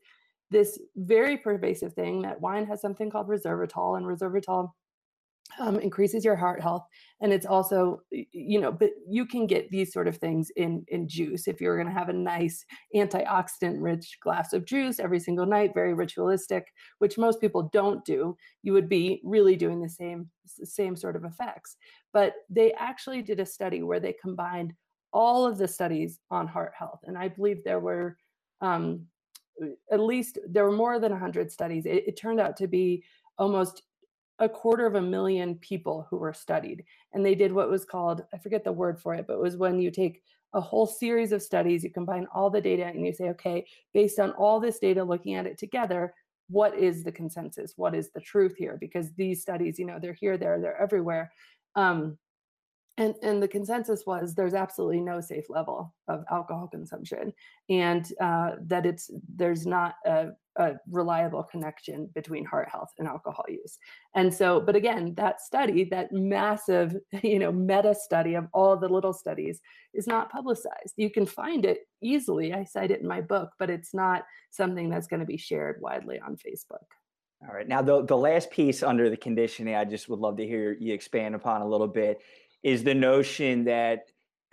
this 0.50 0.78
very 0.96 1.36
pervasive 1.36 1.94
thing 1.94 2.22
that 2.22 2.40
wine 2.40 2.66
has 2.66 2.80
something 2.80 3.10
called 3.10 3.28
resveratrol, 3.28 3.96
and 3.96 4.06
resveratrol 4.06 4.70
um, 5.60 5.78
increases 5.78 6.24
your 6.24 6.36
heart 6.36 6.60
health 6.60 6.84
and 7.20 7.32
it's 7.32 7.46
also 7.46 8.00
you 8.10 8.58
know 8.60 8.72
but 8.72 8.90
you 9.06 9.26
can 9.26 9.46
get 9.46 9.70
these 9.70 9.92
sort 9.92 10.08
of 10.08 10.16
things 10.16 10.50
in 10.56 10.84
in 10.88 11.08
juice. 11.08 11.46
If 11.46 11.60
you're 11.60 11.76
going 11.76 11.86
to 11.86 11.98
have 11.98 12.08
a 12.08 12.14
nice 12.14 12.64
antioxidant 12.94 13.76
rich 13.78 14.18
glass 14.22 14.52
of 14.52 14.64
juice 14.64 14.98
every 14.98 15.20
single 15.20 15.46
night 15.46 15.72
very 15.74 15.94
ritualistic 15.94 16.66
which 16.98 17.18
most 17.18 17.40
people 17.40 17.70
don't 17.72 18.04
do 18.04 18.36
you 18.62 18.72
would 18.72 18.88
be 18.88 19.20
really 19.24 19.56
doing 19.56 19.80
the 19.80 19.88
same 19.88 20.28
same 20.46 20.96
sort 20.96 21.16
of 21.16 21.24
effects. 21.24 21.76
But 22.12 22.34
they 22.48 22.72
actually 22.72 23.22
did 23.22 23.38
a 23.38 23.46
study 23.46 23.82
where 23.82 24.00
they 24.00 24.14
combined 24.20 24.72
all 25.12 25.46
of 25.46 25.58
the 25.58 25.68
studies 25.68 26.20
on 26.30 26.46
heart 26.46 26.72
health 26.78 27.00
and 27.02 27.18
i 27.18 27.26
believe 27.26 27.64
there 27.64 27.80
were 27.80 28.16
um, 28.60 29.06
at 29.90 30.00
least 30.00 30.38
there 30.48 30.64
were 30.64 30.76
more 30.76 30.98
than 30.98 31.12
100 31.12 31.50
studies. 31.50 31.86
It, 31.86 32.04
it 32.06 32.16
turned 32.16 32.40
out 32.40 32.56
to 32.58 32.66
be 32.66 33.04
almost 33.38 33.82
a 34.40 34.48
quarter 34.48 34.86
of 34.86 34.94
a 34.94 35.02
million 35.02 35.54
people 35.56 36.06
who 36.08 36.16
were 36.16 36.32
studied. 36.32 36.84
And 37.12 37.24
they 37.24 37.34
did 37.34 37.52
what 37.52 37.70
was 37.70 37.84
called, 37.84 38.24
I 38.32 38.38
forget 38.38 38.64
the 38.64 38.72
word 38.72 38.98
for 38.98 39.14
it, 39.14 39.26
but 39.26 39.34
it 39.34 39.40
was 39.40 39.56
when 39.56 39.78
you 39.80 39.90
take 39.90 40.22
a 40.54 40.60
whole 40.60 40.86
series 40.86 41.30
of 41.30 41.42
studies, 41.42 41.84
you 41.84 41.90
combine 41.90 42.26
all 42.34 42.50
the 42.50 42.60
data 42.60 42.86
and 42.86 43.06
you 43.06 43.12
say, 43.12 43.28
okay, 43.28 43.66
based 43.94 44.18
on 44.18 44.32
all 44.32 44.58
this 44.58 44.78
data, 44.78 45.04
looking 45.04 45.34
at 45.34 45.46
it 45.46 45.58
together, 45.58 46.14
what 46.48 46.76
is 46.76 47.04
the 47.04 47.12
consensus? 47.12 47.74
What 47.76 47.94
is 47.94 48.10
the 48.10 48.20
truth 48.20 48.56
here? 48.56 48.76
Because 48.80 49.12
these 49.12 49.42
studies, 49.42 49.78
you 49.78 49.86
know, 49.86 49.98
they're 50.00 50.14
here, 50.14 50.36
there, 50.36 50.60
they're 50.60 50.80
everywhere. 50.80 51.30
Um, 51.76 52.18
and 52.96 53.14
and 53.22 53.42
the 53.42 53.48
consensus 53.48 54.04
was 54.06 54.34
there's 54.34 54.54
absolutely 54.54 55.00
no 55.00 55.20
safe 55.20 55.48
level 55.48 55.94
of 56.08 56.24
alcohol 56.30 56.68
consumption 56.68 57.32
and 57.68 58.12
uh, 58.20 58.52
that 58.62 58.84
it's 58.84 59.10
there's 59.36 59.66
not 59.66 59.94
a, 60.04 60.28
a, 60.56 60.74
reliable 60.90 61.42
connection 61.42 62.10
between 62.14 62.44
heart 62.44 62.68
health 62.68 62.92
and 62.98 63.06
alcohol 63.06 63.44
use. 63.48 63.78
And 64.14 64.32
so 64.32 64.60
but 64.60 64.76
again 64.76 65.14
that 65.14 65.40
study 65.40 65.84
that 65.84 66.12
massive 66.12 66.96
you 67.22 67.38
know 67.38 67.52
meta 67.52 67.94
study 67.94 68.34
of 68.34 68.48
all 68.52 68.76
the 68.76 68.88
little 68.88 69.12
studies 69.12 69.60
is 69.94 70.06
not 70.06 70.30
publicized. 70.30 70.94
You 70.96 71.10
can 71.10 71.26
find 71.26 71.64
it 71.64 71.88
easily. 72.02 72.52
I 72.52 72.64
cite 72.64 72.90
it 72.90 73.00
in 73.00 73.08
my 73.08 73.20
book 73.20 73.50
but 73.58 73.70
it's 73.70 73.94
not 73.94 74.24
something 74.50 74.90
that's 74.90 75.06
going 75.06 75.20
to 75.20 75.26
be 75.26 75.36
shared 75.36 75.80
widely 75.80 76.20
on 76.20 76.36
facebook. 76.36 76.84
All 77.42 77.54
right. 77.54 77.66
Now 77.66 77.80
the, 77.80 78.04
the 78.04 78.16
last 78.16 78.50
piece 78.50 78.82
under 78.82 79.08
the 79.08 79.16
conditioning 79.16 79.74
i 79.74 79.84
just 79.84 80.08
would 80.08 80.18
love 80.18 80.36
to 80.36 80.46
hear 80.46 80.76
you 80.78 80.92
expand 80.92 81.34
upon 81.34 81.62
a 81.62 81.66
little 81.66 81.88
bit 81.88 82.20
is 82.62 82.84
the 82.84 82.94
notion 82.94 83.64
that 83.64 84.00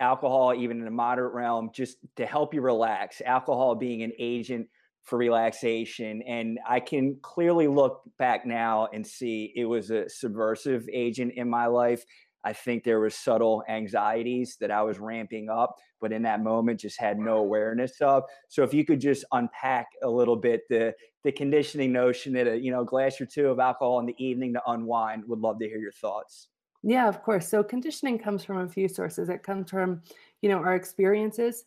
alcohol, 0.00 0.54
even 0.54 0.80
in 0.80 0.86
a 0.86 0.90
moderate 0.90 1.34
realm, 1.34 1.70
just 1.72 1.98
to 2.16 2.26
help 2.26 2.54
you 2.54 2.60
relax, 2.60 3.20
alcohol 3.24 3.74
being 3.74 4.02
an 4.02 4.12
agent 4.18 4.68
for 5.02 5.18
relaxation. 5.18 6.22
And 6.22 6.58
I 6.68 6.80
can 6.80 7.18
clearly 7.22 7.66
look 7.66 8.02
back 8.18 8.46
now 8.46 8.88
and 8.92 9.06
see 9.06 9.52
it 9.56 9.64
was 9.64 9.90
a 9.90 10.08
subversive 10.08 10.88
agent 10.92 11.32
in 11.36 11.48
my 11.48 11.66
life. 11.66 12.04
I 12.44 12.52
think 12.52 12.84
there 12.84 13.00
was 13.00 13.14
subtle 13.14 13.64
anxieties 13.68 14.56
that 14.60 14.70
I 14.70 14.82
was 14.82 14.98
ramping 14.98 15.48
up, 15.50 15.76
but 16.00 16.12
in 16.12 16.22
that 16.22 16.42
moment 16.42 16.80
just 16.80 17.00
had 17.00 17.18
no 17.18 17.38
awareness 17.38 18.00
of. 18.00 18.24
So 18.48 18.62
if 18.62 18.72
you 18.72 18.84
could 18.84 19.00
just 19.00 19.24
unpack 19.32 19.88
a 20.02 20.08
little 20.08 20.36
bit 20.36 20.62
the 20.68 20.94
the 21.24 21.32
conditioning 21.32 21.92
notion 21.92 22.32
that 22.34 22.46
a 22.46 22.56
you 22.56 22.70
know 22.70 22.84
glass 22.84 23.20
or 23.20 23.26
two 23.26 23.48
of 23.48 23.58
alcohol 23.58 23.98
in 23.98 24.06
the 24.06 24.14
evening 24.24 24.54
to 24.54 24.62
unwind, 24.66 25.24
would 25.26 25.40
love 25.40 25.58
to 25.58 25.66
hear 25.66 25.78
your 25.78 25.92
thoughts. 25.92 26.48
Yeah, 26.82 27.08
of 27.08 27.22
course. 27.22 27.48
So 27.48 27.62
conditioning 27.64 28.18
comes 28.18 28.44
from 28.44 28.58
a 28.58 28.68
few 28.68 28.88
sources. 28.88 29.28
It 29.28 29.42
comes 29.42 29.70
from, 29.70 30.02
you 30.42 30.48
know, 30.48 30.58
our 30.58 30.74
experiences. 30.74 31.64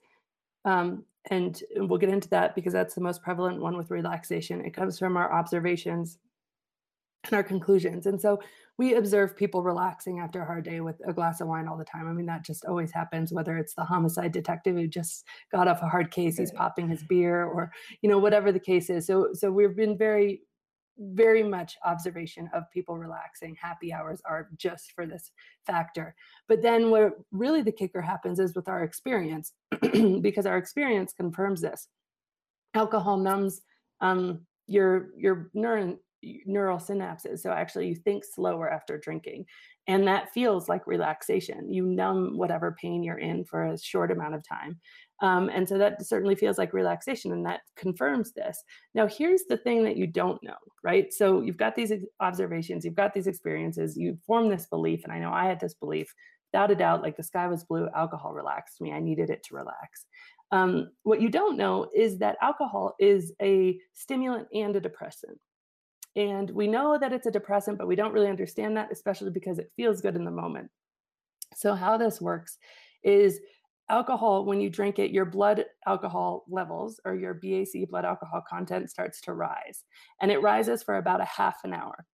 Um, 0.66 1.06
and 1.30 1.62
we'll 1.76 2.00
get 2.00 2.10
into 2.10 2.30
that 2.30 2.56
because 2.56 2.74
that's 2.74 2.96
the 2.96 3.02
most 3.02 3.22
prevalent 3.22 3.62
one 3.62 3.78
with 3.78 3.92
relaxation. 3.92 4.62
It 4.66 4.74
comes 4.74 4.98
from 4.98 5.18
our 5.18 5.32
observations. 5.32 6.18
and 7.26 7.34
our 7.34 7.44
conclusions. 7.44 8.08
And 8.08 8.20
so 8.20 8.40
we 8.78 8.96
observe 8.96 9.36
people 9.38 9.62
relaxing 9.62 10.20
after 10.20 10.42
a 10.42 10.46
hard 10.46 10.64
day 10.66 10.82
with 10.82 11.00
a 11.06 11.14
glass 11.14 11.40
of 11.40 11.48
wine 11.48 11.68
all 11.68 11.78
the 11.78 11.86
time. 11.86 12.08
I 12.08 12.14
mean, 12.14 12.26
that 12.26 12.44
just 12.44 12.66
always 12.66 12.92
happens, 12.92 13.32
whether 13.32 13.58
it's 13.58 13.76
the 13.76 13.84
homicide 13.84 14.32
detective 14.32 14.76
who 14.76 14.88
just 14.88 15.26
got 15.52 15.68
off 15.68 15.84
a 15.84 15.88
hard 15.88 16.10
case, 16.10 16.38
he's 16.38 16.52
popping 16.52 16.90
his 16.90 17.04
beer, 17.04 17.46
or 17.46 17.72
you 18.02 18.10
know, 18.10 18.18
whatever 18.18 18.52
the 18.52 18.60
case 18.60 18.90
is. 18.90 19.06
So 19.06 19.30
so 19.34 19.52
we've 19.52 19.76
been 19.76 19.98
very 19.98 20.42
very 20.98 21.44
much 21.44 21.78
observation 21.86 22.50
of 22.54 22.70
people 22.72 22.98
relaxing. 22.98 23.56
Happy 23.60 23.94
hours 23.94 24.22
are 24.26 24.50
just 24.58 24.92
for 24.92 25.06
this 25.06 25.32
factor. 25.66 26.16
But 26.48 26.62
then 26.62 26.90
where 26.90 27.14
really 27.32 27.62
the 27.62 27.72
kicker 27.72 28.02
happens 28.02 28.40
is 28.40 28.56
with 28.56 28.68
our 28.68 28.84
experience, 28.84 29.54
because 30.22 30.46
our 30.46 30.58
experience 30.58 31.14
confirms 31.14 31.62
this. 31.62 31.88
Alcohol 32.74 33.18
numbs 33.18 33.62
um, 34.02 34.42
your 34.68 35.10
your 35.18 35.52
neuron 35.56 35.98
neural 36.46 36.78
synapses. 36.78 37.40
So 37.40 37.52
actually, 37.52 37.88
you 37.88 37.96
think 37.96 38.24
slower 38.24 38.70
after 38.70 38.98
drinking. 38.98 39.46
And 39.92 40.08
that 40.08 40.32
feels 40.34 40.70
like 40.70 40.88
relaxation. 40.88 41.70
You 41.72 41.86
numb 41.86 42.38
whatever 42.38 42.78
pain 42.82 43.04
you're 43.04 43.20
in 43.20 43.44
for 43.44 43.66
a 43.66 43.78
short 43.78 44.10
amount 44.10 44.36
of 44.36 44.48
time. 44.48 44.80
Um, 45.22 45.50
and 45.50 45.68
so 45.68 45.78
that 45.78 46.08
certainly 46.08 46.34
feels 46.34 46.58
like 46.58 46.72
relaxation, 46.72 47.34
and 47.34 47.46
that 47.46 47.60
confirms 47.76 48.32
this. 48.32 48.64
Now, 48.96 49.06
here's 49.06 49.44
the 49.50 49.58
thing 49.58 49.84
that 49.84 49.98
you 49.98 50.08
don't 50.08 50.42
know, 50.44 50.56
right? 50.82 51.12
So 51.12 51.42
you've 51.42 51.58
got 51.58 51.76
these 51.76 51.92
observations, 52.22 52.86
you've 52.86 52.96
got 52.96 53.14
these 53.14 53.28
experiences, 53.28 53.98
you 53.98 54.18
form 54.26 54.48
this 54.48 54.66
belief. 54.68 55.04
And 55.04 55.12
I 55.12 55.20
know 55.20 55.34
I 55.34 55.46
had 55.46 55.60
this 55.60 55.74
belief 55.74 56.16
without 56.54 56.72
a 56.72 56.76
doubt 56.76 57.02
like 57.02 57.18
the 57.18 57.24
sky 57.24 57.48
was 57.48 57.66
blue, 57.66 57.90
alcohol 57.94 58.32
relaxed 58.32 58.80
me, 58.80 58.94
I 58.94 59.02
needed 59.02 59.30
it 59.30 59.44
to 59.44 59.56
relax. 59.56 60.06
Um, 60.54 60.92
what 61.04 61.22
you 61.22 61.28
don't 61.28 61.58
know 61.58 61.90
is 61.94 62.18
that 62.20 62.38
alcohol 62.42 62.96
is 62.98 63.34
a 63.42 63.78
stimulant 63.92 64.48
and 64.54 64.74
a 64.74 64.80
depressant. 64.80 65.38
And 66.16 66.50
we 66.50 66.68
know 66.68 66.98
that 67.00 67.14
it's 67.14 67.28
a 67.28 67.32
depressant, 67.32 67.78
but 67.78 67.88
we 67.88 67.96
don't 67.96 68.14
really 68.14 68.30
understand 68.30 68.76
that, 68.78 68.92
especially 68.92 69.32
because 69.32 69.60
it 69.60 69.72
feels 69.76 70.02
good 70.02 70.16
in 70.16 70.26
the 70.26 70.32
moment. 70.32 70.70
So, 71.56 71.74
how 71.74 71.98
this 71.98 72.20
works 72.20 72.58
is 73.04 73.40
alcohol, 73.90 74.46
when 74.46 74.62
you 74.62 74.70
drink 74.70 75.00
it, 75.00 75.12
your 75.12 75.26
blood 75.26 75.66
alcohol 75.86 76.46
levels 76.50 77.00
or 77.06 77.16
your 77.16 77.34
BAC 77.34 77.90
blood 77.90 78.06
alcohol 78.06 78.44
content 78.48 78.90
starts 78.90 79.22
to 79.22 79.34
rise. 79.34 79.84
And 80.22 80.32
it 80.32 80.42
rises 80.42 80.84
for 80.84 80.96
about 80.96 81.22
a 81.22 81.26
half 81.26 81.58
an 81.64 81.74
hour. 81.74 82.06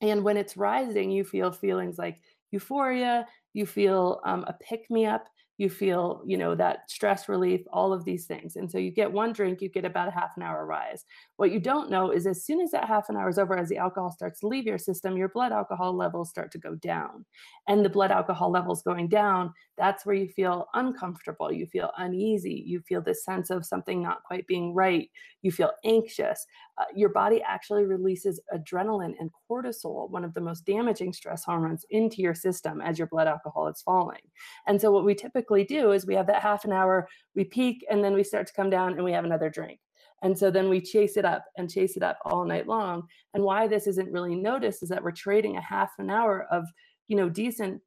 And 0.00 0.22
when 0.22 0.36
it's 0.36 0.56
rising, 0.56 1.10
you 1.10 1.24
feel 1.24 1.52
feelings 1.52 1.98
like 1.98 2.20
euphoria, 2.50 3.26
you 3.52 3.66
feel 3.66 4.20
um, 4.24 4.44
a 4.46 4.54
pick 4.54 4.90
me 4.90 5.06
up, 5.06 5.26
you 5.56 5.70
feel 5.70 6.22
you 6.26 6.36
know 6.36 6.54
that 6.54 6.90
stress 6.90 7.28
relief 7.28 7.60
all 7.72 7.92
of 7.92 8.04
these 8.04 8.26
things. 8.26 8.56
And 8.56 8.70
so 8.70 8.78
you 8.78 8.90
get 8.90 9.12
one 9.12 9.32
drink 9.32 9.60
you 9.60 9.68
get 9.68 9.84
about 9.84 10.08
a 10.08 10.10
half 10.10 10.30
an 10.36 10.42
hour 10.42 10.66
rise. 10.66 11.04
What 11.36 11.52
you 11.52 11.60
don't 11.60 11.90
know 11.90 12.10
is 12.10 12.26
as 12.26 12.44
soon 12.44 12.60
as 12.60 12.70
that 12.72 12.88
half 12.88 13.08
an 13.08 13.16
hour 13.16 13.28
is 13.28 13.38
over 13.38 13.56
as 13.56 13.68
the 13.68 13.78
alcohol 13.78 14.10
starts 14.10 14.40
to 14.40 14.48
leave 14.48 14.64
your 14.66 14.78
system 14.78 15.16
your 15.16 15.28
blood 15.28 15.52
alcohol 15.52 15.96
levels 15.96 16.30
start 16.30 16.50
to 16.52 16.58
go 16.58 16.74
down. 16.76 17.24
And 17.68 17.84
the 17.84 17.90
blood 17.90 18.10
alcohol 18.10 18.50
levels 18.50 18.82
going 18.82 19.08
down 19.08 19.52
that's 19.76 20.06
where 20.06 20.14
you 20.14 20.28
feel 20.28 20.66
uncomfortable 20.74 21.52
you 21.52 21.66
feel 21.66 21.90
uneasy 21.98 22.62
you 22.64 22.80
feel 22.88 23.02
this 23.02 23.24
sense 23.24 23.50
of 23.50 23.66
something 23.66 24.00
not 24.00 24.22
quite 24.22 24.46
being 24.46 24.72
right 24.72 25.10
you 25.42 25.52
feel 25.52 25.70
anxious. 25.84 26.46
Uh, 26.78 26.84
your 26.96 27.10
body 27.10 27.42
actually 27.46 27.84
releases 27.84 28.40
adrenaline 28.52 29.14
and 29.20 29.30
cortisol 29.48 30.10
one 30.10 30.24
of 30.24 30.34
the 30.34 30.40
most 30.40 30.64
damaging 30.64 31.12
stress 31.12 31.44
hormones 31.44 31.84
into 31.90 32.22
your 32.22 32.34
system 32.34 32.80
as 32.80 32.98
your 32.98 33.06
blood 33.06 33.28
alcohol 33.28 33.68
is 33.68 33.82
falling. 33.82 34.20
And 34.66 34.80
so 34.80 34.90
what 34.90 35.04
we 35.04 35.14
typically 35.14 35.43
typically 35.44 35.64
do 35.64 35.92
is 35.92 36.06
we 36.06 36.14
have 36.14 36.26
that 36.26 36.42
half 36.42 36.64
an 36.64 36.72
hour, 36.72 37.08
we 37.34 37.44
peak, 37.44 37.84
and 37.90 38.02
then 38.02 38.14
we 38.14 38.24
start 38.24 38.46
to 38.46 38.52
come 38.52 38.70
down 38.70 38.94
and 38.94 39.04
we 39.04 39.12
have 39.12 39.24
another 39.24 39.50
drink. 39.50 39.78
And 40.22 40.36
so 40.36 40.50
then 40.50 40.68
we 40.70 40.80
chase 40.80 41.16
it 41.16 41.24
up 41.24 41.44
and 41.58 41.70
chase 41.70 41.96
it 41.96 42.02
up 42.02 42.18
all 42.24 42.46
night 42.46 42.66
long. 42.66 43.02
And 43.34 43.44
why 43.44 43.66
this 43.66 43.86
isn't 43.86 44.12
really 44.12 44.34
noticed 44.34 44.82
is 44.82 44.88
that 44.88 45.02
we're 45.02 45.10
trading 45.10 45.56
a 45.56 45.60
half 45.60 45.90
an 45.98 46.08
hour 46.08 46.46
of, 46.50 46.64
you 47.08 47.16
know, 47.16 47.28
decent, 47.28 47.82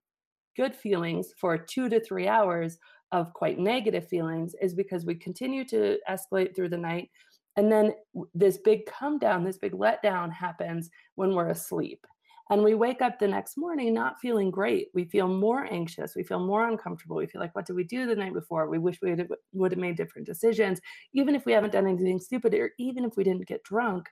good 0.56 0.76
feelings 0.76 1.30
for 1.40 1.58
two 1.58 1.90
to 1.90 2.00
three 2.00 2.28
hours 2.28 2.78
of 3.12 3.34
quite 3.34 3.58
negative 3.58 4.08
feelings 4.08 4.54
is 4.62 4.76
because 4.76 5.06
we 5.06 5.16
continue 5.16 5.66
to 5.66 5.98
escalate 6.08 6.56
through 6.56 6.70
the 6.70 6.78
night. 6.78 7.10
And 7.56 7.72
then 7.72 7.94
this 8.36 8.58
big 8.58 8.86
come 8.86 9.18
down, 9.18 9.44
this 9.44 9.58
big 9.58 9.72
letdown 9.72 10.32
happens 10.32 10.90
when 11.16 11.34
we're 11.34 11.50
asleep. 11.50 12.06
And 12.50 12.64
we 12.64 12.76
wake 12.76 13.02
up 13.02 13.20
the 13.20 13.28
next 13.28 13.58
morning 13.58 13.94
not 13.94 14.20
feeling 14.22 14.52
great. 14.52 14.88
We 14.94 15.06
feel 15.06 15.28
more 15.28 15.66
anxious. 15.72 16.16
We 16.16 16.24
feel 16.24 16.40
more 16.40 16.68
uncomfortable. 16.68 17.18
We 17.18 17.28
feel 17.28 17.42
like, 17.42 17.54
what 17.56 17.66
did 17.66 17.76
we 17.76 17.84
do 17.84 18.06
the 18.06 18.16
night 18.16 18.34
before? 18.34 18.70
We 18.70 18.80
wish 18.80 19.00
we 19.02 19.16
would 19.54 19.72
have 19.72 19.80
made 19.80 19.98
different 19.98 20.28
decisions. 20.28 20.80
Even 21.14 21.36
if 21.36 21.46
we 21.46 21.52
haven't 21.52 21.74
done 21.74 21.88
anything 21.88 22.20
stupid, 22.20 22.54
or 22.54 22.72
even 22.80 23.04
if 23.04 23.18
we 23.18 23.26
didn't 23.26 23.48
get 23.48 23.64
drunk, 23.64 24.08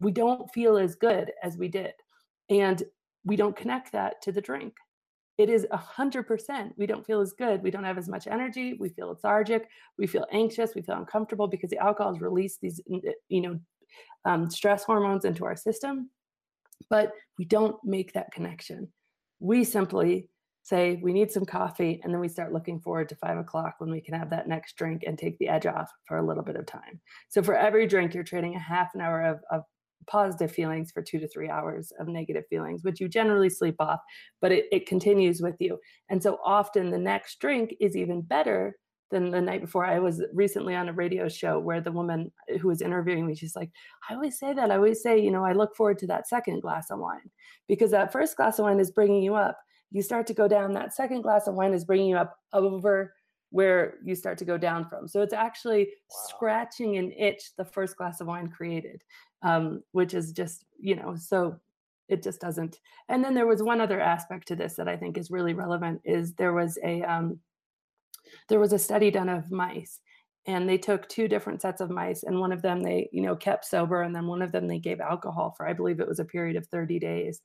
we 0.00 0.12
don't 0.12 0.50
feel 0.52 0.78
as 0.78 0.94
good 0.94 1.30
as 1.42 1.58
we 1.58 1.68
did. 1.68 1.92
And 2.48 2.82
we 3.24 3.36
don't 3.36 3.56
connect 3.56 3.92
that 3.92 4.22
to 4.22 4.32
the 4.32 4.40
drink. 4.40 4.74
It 5.36 5.50
is 5.50 5.66
a 5.70 5.76
hundred 5.76 6.26
percent. 6.28 6.72
We 6.78 6.86
don't 6.86 7.04
feel 7.04 7.20
as 7.20 7.32
good. 7.32 7.62
We 7.62 7.70
don't 7.70 7.84
have 7.84 7.98
as 7.98 8.08
much 8.08 8.26
energy. 8.26 8.74
We 8.74 8.88
feel 8.90 9.08
lethargic. 9.08 9.68
We 9.98 10.06
feel 10.06 10.26
anxious. 10.32 10.74
We 10.74 10.82
feel 10.82 10.96
uncomfortable 10.96 11.48
because 11.48 11.70
the 11.70 11.78
alcohol 11.78 12.12
has 12.12 12.22
released 12.22 12.60
these, 12.60 12.80
you 13.28 13.40
know, 13.40 13.60
um, 14.24 14.48
stress 14.48 14.84
hormones 14.84 15.24
into 15.24 15.44
our 15.44 15.56
system 15.56 16.08
but 16.90 17.12
we 17.38 17.44
don't 17.44 17.76
make 17.84 18.12
that 18.12 18.32
connection. 18.32 18.88
We 19.40 19.64
simply 19.64 20.28
say 20.62 20.98
we 21.02 21.12
need 21.12 21.30
some 21.30 21.44
coffee, 21.44 22.00
and 22.02 22.12
then 22.12 22.20
we 22.20 22.28
start 22.28 22.52
looking 22.52 22.80
forward 22.80 23.08
to 23.10 23.16
five 23.16 23.36
o'clock 23.36 23.74
when 23.78 23.90
we 23.90 24.00
can 24.00 24.14
have 24.14 24.30
that 24.30 24.48
next 24.48 24.76
drink 24.76 25.02
and 25.06 25.18
take 25.18 25.38
the 25.38 25.48
edge 25.48 25.66
off 25.66 25.90
for 26.06 26.16
a 26.16 26.26
little 26.26 26.42
bit 26.42 26.56
of 26.56 26.64
time. 26.64 27.00
So 27.28 27.42
for 27.42 27.54
every 27.54 27.86
drink, 27.86 28.14
you're 28.14 28.24
trading 28.24 28.54
a 28.54 28.58
half 28.58 28.94
an 28.94 29.02
hour 29.02 29.22
of, 29.22 29.40
of 29.50 29.62
positive 30.06 30.52
feelings 30.52 30.90
for 30.90 31.02
two 31.02 31.18
to 31.18 31.28
three 31.28 31.50
hours 31.50 31.92
of 31.98 32.08
negative 32.08 32.44
feelings, 32.48 32.82
which 32.82 33.00
you 33.00 33.08
generally 33.08 33.50
sleep 33.50 33.76
off, 33.78 34.00
but 34.40 34.52
it, 34.52 34.66
it 34.72 34.86
continues 34.86 35.40
with 35.40 35.56
you. 35.60 35.78
And 36.08 36.22
so 36.22 36.38
often 36.44 36.90
the 36.90 36.98
next 36.98 37.40
drink 37.40 37.74
is 37.80 37.96
even 37.96 38.22
better 38.22 38.76
than 39.10 39.30
the 39.30 39.40
night 39.40 39.60
before. 39.60 39.84
I 39.84 39.98
was 39.98 40.22
recently 40.32 40.74
on 40.74 40.88
a 40.88 40.92
radio 40.92 41.28
show 41.28 41.58
where 41.58 41.80
the 41.80 41.92
woman 41.92 42.32
who 42.60 42.68
was 42.68 42.82
interviewing 42.82 43.26
me, 43.26 43.34
she's 43.34 43.56
like, 43.56 43.70
I 44.08 44.14
always 44.14 44.38
say 44.38 44.52
that. 44.54 44.70
I 44.70 44.76
always 44.76 45.02
say, 45.02 45.18
you 45.18 45.30
know, 45.30 45.44
I 45.44 45.52
look 45.52 45.76
forward 45.76 45.98
to 45.98 46.06
that 46.08 46.28
second 46.28 46.60
glass 46.60 46.90
of 46.90 46.98
wine 46.98 47.30
because 47.68 47.90
that 47.92 48.12
first 48.12 48.36
glass 48.36 48.58
of 48.58 48.64
wine 48.64 48.80
is 48.80 48.90
bringing 48.90 49.22
you 49.22 49.34
up. 49.34 49.58
You 49.90 50.02
start 50.02 50.26
to 50.28 50.34
go 50.34 50.48
down. 50.48 50.72
That 50.72 50.94
second 50.94 51.22
glass 51.22 51.46
of 51.46 51.54
wine 51.54 51.74
is 51.74 51.84
bringing 51.84 52.08
you 52.08 52.16
up 52.16 52.36
over 52.52 53.14
where 53.50 53.98
you 54.02 54.16
start 54.16 54.36
to 54.38 54.44
go 54.44 54.58
down 54.58 54.88
from. 54.88 55.06
So 55.06 55.22
it's 55.22 55.32
actually 55.32 55.84
wow. 55.84 56.16
scratching 56.28 56.96
an 56.96 57.12
itch 57.12 57.52
the 57.56 57.64
first 57.64 57.96
glass 57.96 58.20
of 58.20 58.26
wine 58.26 58.50
created, 58.50 59.02
um, 59.42 59.82
which 59.92 60.12
is 60.12 60.32
just, 60.32 60.64
you 60.80 60.96
know, 60.96 61.14
so 61.16 61.60
it 62.08 62.20
just 62.20 62.40
doesn't. 62.40 62.80
And 63.08 63.24
then 63.24 63.32
there 63.32 63.46
was 63.46 63.62
one 63.62 63.80
other 63.80 64.00
aspect 64.00 64.48
to 64.48 64.56
this 64.56 64.74
that 64.74 64.88
I 64.88 64.96
think 64.96 65.16
is 65.16 65.30
really 65.30 65.54
relevant 65.54 66.00
is 66.04 66.34
there 66.34 66.52
was 66.52 66.78
a, 66.82 67.02
um, 67.02 67.38
there 68.48 68.60
was 68.60 68.72
a 68.72 68.78
study 68.78 69.10
done 69.10 69.28
of 69.28 69.50
mice 69.50 70.00
and 70.46 70.68
they 70.68 70.78
took 70.78 71.08
two 71.08 71.26
different 71.26 71.62
sets 71.62 71.80
of 71.80 71.90
mice 71.90 72.22
and 72.22 72.38
one 72.38 72.52
of 72.52 72.62
them 72.62 72.82
they 72.82 73.08
you 73.12 73.22
know 73.22 73.34
kept 73.34 73.64
sober 73.64 74.02
and 74.02 74.14
then 74.14 74.26
one 74.26 74.42
of 74.42 74.52
them 74.52 74.66
they 74.66 74.78
gave 74.78 75.00
alcohol 75.00 75.54
for 75.56 75.66
i 75.66 75.72
believe 75.72 76.00
it 76.00 76.08
was 76.08 76.20
a 76.20 76.24
period 76.24 76.56
of 76.56 76.66
30 76.66 76.98
days. 76.98 77.40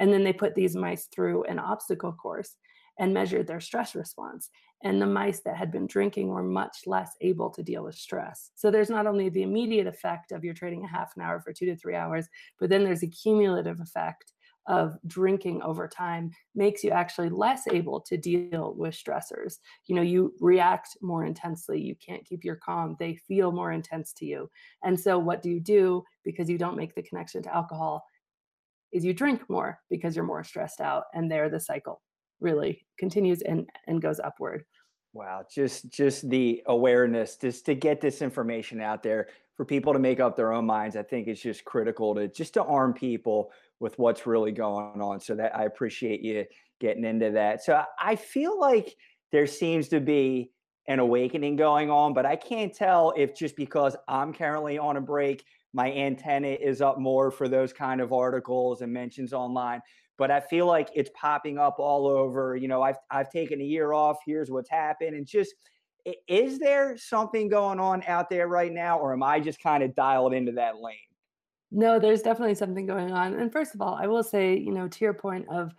And 0.00 0.12
then 0.12 0.24
they 0.24 0.32
put 0.32 0.54
these 0.54 0.74
mice 0.74 1.06
through 1.14 1.44
an 1.44 1.58
obstacle 1.58 2.12
course 2.12 2.56
and 2.98 3.14
measured 3.14 3.46
their 3.46 3.60
stress 3.60 3.94
response 3.94 4.50
and 4.82 5.00
the 5.00 5.06
mice 5.06 5.40
that 5.40 5.56
had 5.56 5.72
been 5.72 5.86
drinking 5.86 6.28
were 6.28 6.42
much 6.42 6.82
less 6.86 7.16
able 7.22 7.48
to 7.50 7.62
deal 7.62 7.84
with 7.84 7.94
stress. 7.94 8.50
So 8.54 8.70
there's 8.70 8.90
not 8.90 9.06
only 9.06 9.30
the 9.30 9.42
immediate 9.42 9.86
effect 9.86 10.30
of 10.30 10.44
you're 10.44 10.52
trading 10.52 10.84
a 10.84 10.88
half 10.88 11.12
an 11.16 11.22
hour 11.22 11.40
for 11.40 11.52
two 11.52 11.66
to 11.66 11.76
three 11.76 11.94
hours 11.94 12.28
but 12.60 12.68
then 12.68 12.84
there's 12.84 13.02
a 13.02 13.08
cumulative 13.08 13.80
effect 13.80 14.33
of 14.66 14.96
drinking 15.06 15.62
over 15.62 15.86
time 15.86 16.30
makes 16.54 16.82
you 16.82 16.90
actually 16.90 17.28
less 17.28 17.66
able 17.70 18.00
to 18.00 18.16
deal 18.16 18.74
with 18.76 18.94
stressors. 18.94 19.58
You 19.86 19.96
know, 19.96 20.02
you 20.02 20.34
react 20.40 20.96
more 21.02 21.24
intensely, 21.24 21.80
you 21.80 21.94
can't 21.96 22.24
keep 22.24 22.44
your 22.44 22.56
calm, 22.56 22.96
they 22.98 23.16
feel 23.16 23.52
more 23.52 23.72
intense 23.72 24.12
to 24.14 24.26
you. 24.26 24.50
And 24.82 24.98
so, 24.98 25.18
what 25.18 25.42
do 25.42 25.50
you 25.50 25.60
do 25.60 26.04
because 26.24 26.48
you 26.48 26.58
don't 26.58 26.76
make 26.76 26.94
the 26.94 27.02
connection 27.02 27.42
to 27.42 27.54
alcohol? 27.54 28.04
Is 28.92 29.04
you 29.04 29.12
drink 29.12 29.42
more 29.48 29.80
because 29.90 30.14
you're 30.14 30.24
more 30.24 30.44
stressed 30.44 30.80
out, 30.80 31.04
and 31.14 31.30
there 31.30 31.50
the 31.50 31.60
cycle 31.60 32.00
really 32.40 32.86
continues 32.98 33.42
and, 33.42 33.68
and 33.86 34.00
goes 34.00 34.20
upward. 34.20 34.64
Wow, 35.14 35.44
just 35.48 35.92
just 35.92 36.28
the 36.28 36.60
awareness, 36.66 37.36
just 37.36 37.66
to 37.66 37.74
get 37.76 38.00
this 38.00 38.20
information 38.20 38.80
out 38.80 39.04
there 39.04 39.28
for 39.56 39.64
people 39.64 39.92
to 39.92 40.00
make 40.00 40.18
up 40.18 40.34
their 40.34 40.52
own 40.52 40.66
minds, 40.66 40.96
I 40.96 41.04
think 41.04 41.28
is 41.28 41.40
just 41.40 41.64
critical 41.64 42.16
to 42.16 42.26
just 42.26 42.54
to 42.54 42.64
arm 42.64 42.92
people 42.94 43.52
with 43.78 43.96
what's 43.96 44.26
really 44.26 44.50
going 44.50 45.00
on. 45.00 45.20
So 45.20 45.36
that 45.36 45.54
I 45.56 45.66
appreciate 45.66 46.20
you 46.22 46.44
getting 46.80 47.04
into 47.04 47.30
that. 47.30 47.62
So 47.62 47.80
I 47.96 48.16
feel 48.16 48.58
like 48.58 48.96
there 49.30 49.46
seems 49.46 49.86
to 49.90 50.00
be 50.00 50.50
an 50.88 50.98
awakening 50.98 51.54
going 51.54 51.92
on, 51.92 52.12
but 52.12 52.26
I 52.26 52.34
can't 52.34 52.74
tell 52.74 53.14
if 53.16 53.36
just 53.36 53.54
because 53.54 53.96
I'm 54.08 54.34
currently 54.34 54.78
on 54.78 54.96
a 54.96 55.00
break, 55.00 55.44
my 55.72 55.92
antenna 55.92 56.48
is 56.48 56.80
up 56.80 56.98
more 56.98 57.30
for 57.30 57.48
those 57.48 57.72
kind 57.72 58.00
of 58.00 58.12
articles 58.12 58.80
and 58.80 58.92
mentions 58.92 59.32
online. 59.32 59.80
But 60.16 60.30
I 60.30 60.40
feel 60.40 60.66
like 60.66 60.90
it's 60.94 61.10
popping 61.14 61.58
up 61.58 61.76
all 61.78 62.06
over. 62.06 62.56
You 62.56 62.68
know, 62.68 62.82
I've 62.82 62.98
I've 63.10 63.30
taken 63.30 63.60
a 63.60 63.64
year 63.64 63.92
off. 63.92 64.18
Here's 64.24 64.50
what's 64.50 64.70
happened, 64.70 65.16
and 65.16 65.26
just 65.26 65.54
is 66.28 66.58
there 66.58 66.96
something 66.96 67.48
going 67.48 67.80
on 67.80 68.02
out 68.06 68.28
there 68.28 68.46
right 68.46 68.72
now, 68.72 68.98
or 68.98 69.12
am 69.12 69.22
I 69.22 69.40
just 69.40 69.60
kind 69.60 69.82
of 69.82 69.94
dialed 69.94 70.34
into 70.34 70.52
that 70.52 70.76
lane? 70.80 70.96
No, 71.70 71.98
there's 71.98 72.22
definitely 72.22 72.54
something 72.54 72.86
going 72.86 73.10
on. 73.10 73.34
And 73.34 73.50
first 73.50 73.74
of 73.74 73.80
all, 73.80 73.98
I 74.00 74.06
will 74.06 74.22
say, 74.22 74.56
you 74.56 74.70
know, 74.70 74.86
to 74.86 75.04
your 75.04 75.14
point 75.14 75.48
of 75.48 75.72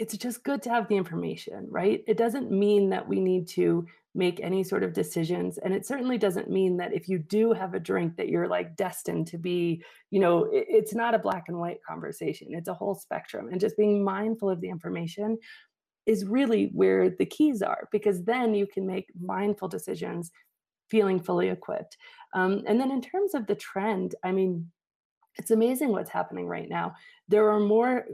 it's 0.00 0.16
just 0.16 0.42
good 0.44 0.62
to 0.62 0.70
have 0.70 0.88
the 0.88 0.96
information, 0.96 1.66
right? 1.68 2.02
It 2.08 2.16
doesn't 2.16 2.50
mean 2.50 2.88
that 2.88 3.06
we 3.06 3.20
need 3.20 3.46
to 3.48 3.86
make 4.14 4.40
any 4.40 4.64
sort 4.64 4.82
of 4.82 4.94
decisions. 4.94 5.58
And 5.58 5.74
it 5.74 5.86
certainly 5.86 6.16
doesn't 6.16 6.48
mean 6.48 6.78
that 6.78 6.94
if 6.94 7.06
you 7.06 7.18
do 7.18 7.52
have 7.52 7.74
a 7.74 7.78
drink 7.78 8.16
that 8.16 8.30
you're 8.30 8.48
like 8.48 8.76
destined 8.76 9.26
to 9.26 9.36
be, 9.36 9.84
you 10.10 10.18
know, 10.18 10.44
it, 10.44 10.64
it's 10.68 10.94
not 10.94 11.14
a 11.14 11.18
black 11.18 11.44
and 11.48 11.58
white 11.60 11.84
conversation. 11.86 12.48
It's 12.52 12.68
a 12.68 12.74
whole 12.74 12.94
spectrum. 12.94 13.50
And 13.50 13.60
just 13.60 13.76
being 13.76 14.02
mindful 14.02 14.48
of 14.48 14.62
the 14.62 14.70
information 14.70 15.36
is 16.06 16.24
really 16.24 16.70
where 16.72 17.10
the 17.10 17.26
keys 17.26 17.60
are, 17.60 17.86
because 17.92 18.24
then 18.24 18.54
you 18.54 18.66
can 18.66 18.86
make 18.86 19.06
mindful 19.20 19.68
decisions 19.68 20.32
feeling 20.88 21.20
fully 21.20 21.50
equipped. 21.50 21.98
Um, 22.32 22.62
and 22.66 22.80
then 22.80 22.90
in 22.90 23.02
terms 23.02 23.34
of 23.34 23.46
the 23.46 23.54
trend, 23.54 24.14
I 24.24 24.32
mean, 24.32 24.70
it's 25.36 25.52
amazing 25.52 25.92
what's 25.92 26.10
happening 26.10 26.46
right 26.46 26.68
now. 26.68 26.94
There 27.30 27.48
are 27.48 27.60
more 27.60 28.06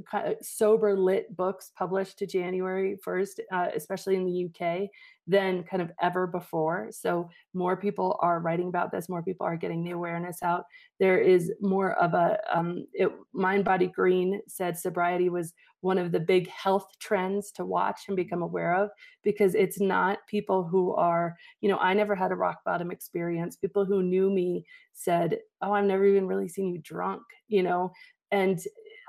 sober 0.42 0.94
lit 0.94 1.34
books 1.34 1.72
published 1.74 2.18
to 2.18 2.26
January 2.26 2.98
1st, 3.02 3.40
uh, 3.50 3.68
especially 3.74 4.14
in 4.16 4.26
the 4.26 4.44
UK, 4.44 4.90
than 5.26 5.62
kind 5.62 5.80
of 5.80 5.90
ever 6.02 6.26
before. 6.26 6.88
So 6.90 7.30
more 7.54 7.78
people 7.78 8.18
are 8.20 8.40
writing 8.40 8.68
about 8.68 8.92
this, 8.92 9.08
more 9.08 9.22
people 9.22 9.46
are 9.46 9.56
getting 9.56 9.82
the 9.82 9.92
awareness 9.92 10.42
out. 10.42 10.64
There 11.00 11.18
is 11.18 11.50
more 11.62 11.92
of 11.94 12.12
a 12.12 12.38
um, 12.52 12.86
it, 12.92 13.10
Mind 13.32 13.64
Body 13.64 13.86
Green 13.86 14.42
said 14.48 14.76
sobriety 14.76 15.30
was 15.30 15.54
one 15.80 15.96
of 15.96 16.12
the 16.12 16.20
big 16.20 16.50
health 16.50 16.86
trends 17.00 17.50
to 17.52 17.64
watch 17.64 18.02
and 18.08 18.16
become 18.16 18.42
aware 18.42 18.74
of 18.74 18.90
because 19.24 19.54
it's 19.54 19.80
not 19.80 20.18
people 20.28 20.62
who 20.64 20.94
are, 20.94 21.34
you 21.62 21.70
know, 21.70 21.78
I 21.78 21.94
never 21.94 22.14
had 22.14 22.32
a 22.32 22.36
rock 22.36 22.58
bottom 22.66 22.90
experience. 22.90 23.56
People 23.56 23.86
who 23.86 24.02
knew 24.02 24.28
me 24.28 24.66
said, 24.92 25.38
"Oh, 25.62 25.72
I've 25.72 25.86
never 25.86 26.04
even 26.04 26.26
really 26.26 26.48
seen 26.48 26.68
you 26.74 26.80
drunk," 26.82 27.22
you 27.48 27.62
know, 27.62 27.92
and 28.30 28.60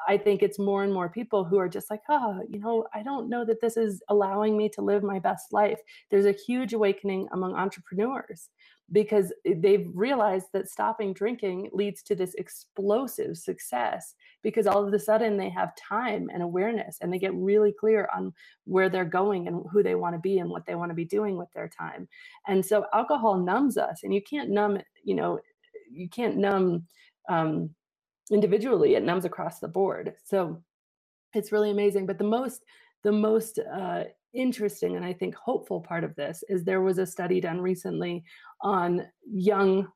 I 0.08 0.18
think 0.18 0.42
it's 0.42 0.60
more 0.60 0.84
and 0.84 0.94
more 0.94 1.10
people 1.10 1.44
who 1.44 1.58
are 1.58 1.70
just 1.70 1.90
like, 1.90 2.02
oh, 2.10 2.42
you 2.50 2.60
know, 2.60 2.86
I 2.94 3.04
don't 3.04 3.30
know 3.30 3.46
that 3.46 3.62
this 3.62 3.78
is 3.78 4.02
allowing 4.10 4.58
me 4.58 4.70
to 4.70 4.82
live 4.82 5.04
my 5.04 5.20
best 5.20 5.52
life. 5.52 5.80
There's 6.10 6.26
a 6.26 6.32
huge 6.32 6.74
awakening 6.74 7.28
among 7.32 7.56
entrepreneurs 7.56 8.50
because 8.92 9.34
they've 9.46 9.88
realized 9.94 10.48
that 10.54 10.70
stopping 10.70 11.14
drinking 11.14 11.70
leads 11.74 12.02
to 12.04 12.16
this 12.16 12.34
explosive 12.36 13.38
success 13.38 14.16
because 14.44 14.66
all 14.66 14.88
of 14.88 14.94
a 14.94 15.00
sudden 15.00 15.36
they 15.36 15.50
have 15.50 15.76
time 15.76 16.30
and 16.34 16.42
awareness 16.42 16.98
and 17.02 17.12
they 17.12 17.20
get 17.20 17.34
really 17.34 17.74
clear 17.78 18.08
on 18.16 18.34
where 18.64 18.88
they're 18.88 19.04
going 19.04 19.48
and 19.48 19.66
who 19.72 19.84
they 19.84 19.96
want 19.96 20.16
to 20.16 20.20
be 20.20 20.40
and 20.40 20.50
what 20.50 20.66
they 20.66 20.76
want 20.76 20.90
to 20.90 20.96
be 20.96 21.06
doing 21.06 21.38
with 21.38 21.52
their 21.54 21.68
time. 21.68 22.08
And 22.48 22.66
so 22.66 22.86
alcohol 22.94 23.38
numbs 23.38 23.78
us 23.78 24.02
and 24.04 24.14
you 24.14 24.22
can't 24.22 24.50
numb, 24.50 24.80
you 25.04 25.16
know, 25.16 25.40
you 25.92 26.08
can't 26.08 26.38
numb 26.38 26.88
um, 27.30 27.70
individually 28.32 28.96
it 28.96 29.04
numbs 29.04 29.26
across 29.26 29.60
the 29.60 29.68
board. 29.68 30.14
So 30.24 30.62
it's 31.34 31.52
really 31.52 31.72
amazing 31.72 32.06
but 32.06 32.18
the 32.18 32.24
most 32.24 32.64
the 33.04 33.12
most 33.12 33.60
uh, 33.60 34.04
interesting 34.34 34.96
and 34.96 35.06
i 35.06 35.14
think 35.14 35.36
hopeful 35.36 35.82
part 35.82 36.04
of 36.04 36.16
this 36.16 36.44
is 36.50 36.64
there 36.64 36.82
was 36.82 36.98
a 36.98 37.06
study 37.06 37.42
done 37.42 37.60
recently 37.60 38.24
on 38.62 39.06
young 39.26 39.88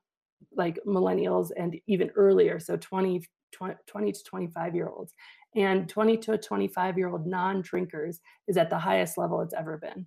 like 0.56 0.80
millennials 0.86 1.50
and 1.58 1.80
even 1.88 2.10
earlier 2.16 2.60
so 2.60 2.78
20 2.78 3.24
20, 3.52 3.76
20 3.86 4.12
to 4.12 4.24
25 4.24 4.76
year 4.76 4.88
olds 4.88 5.14
and 5.56 5.90
20 5.90 6.18
to 6.18 6.38
25 6.38 6.98
year 6.98 7.10
old 7.10 7.28
non-drinkers 7.28 8.20
is 8.48 8.58
at 8.58 8.70
the 8.70 8.78
highest 8.78 9.18
level 9.18 9.42
it's 9.42 9.54
ever 9.54 9.78
been 9.78 10.06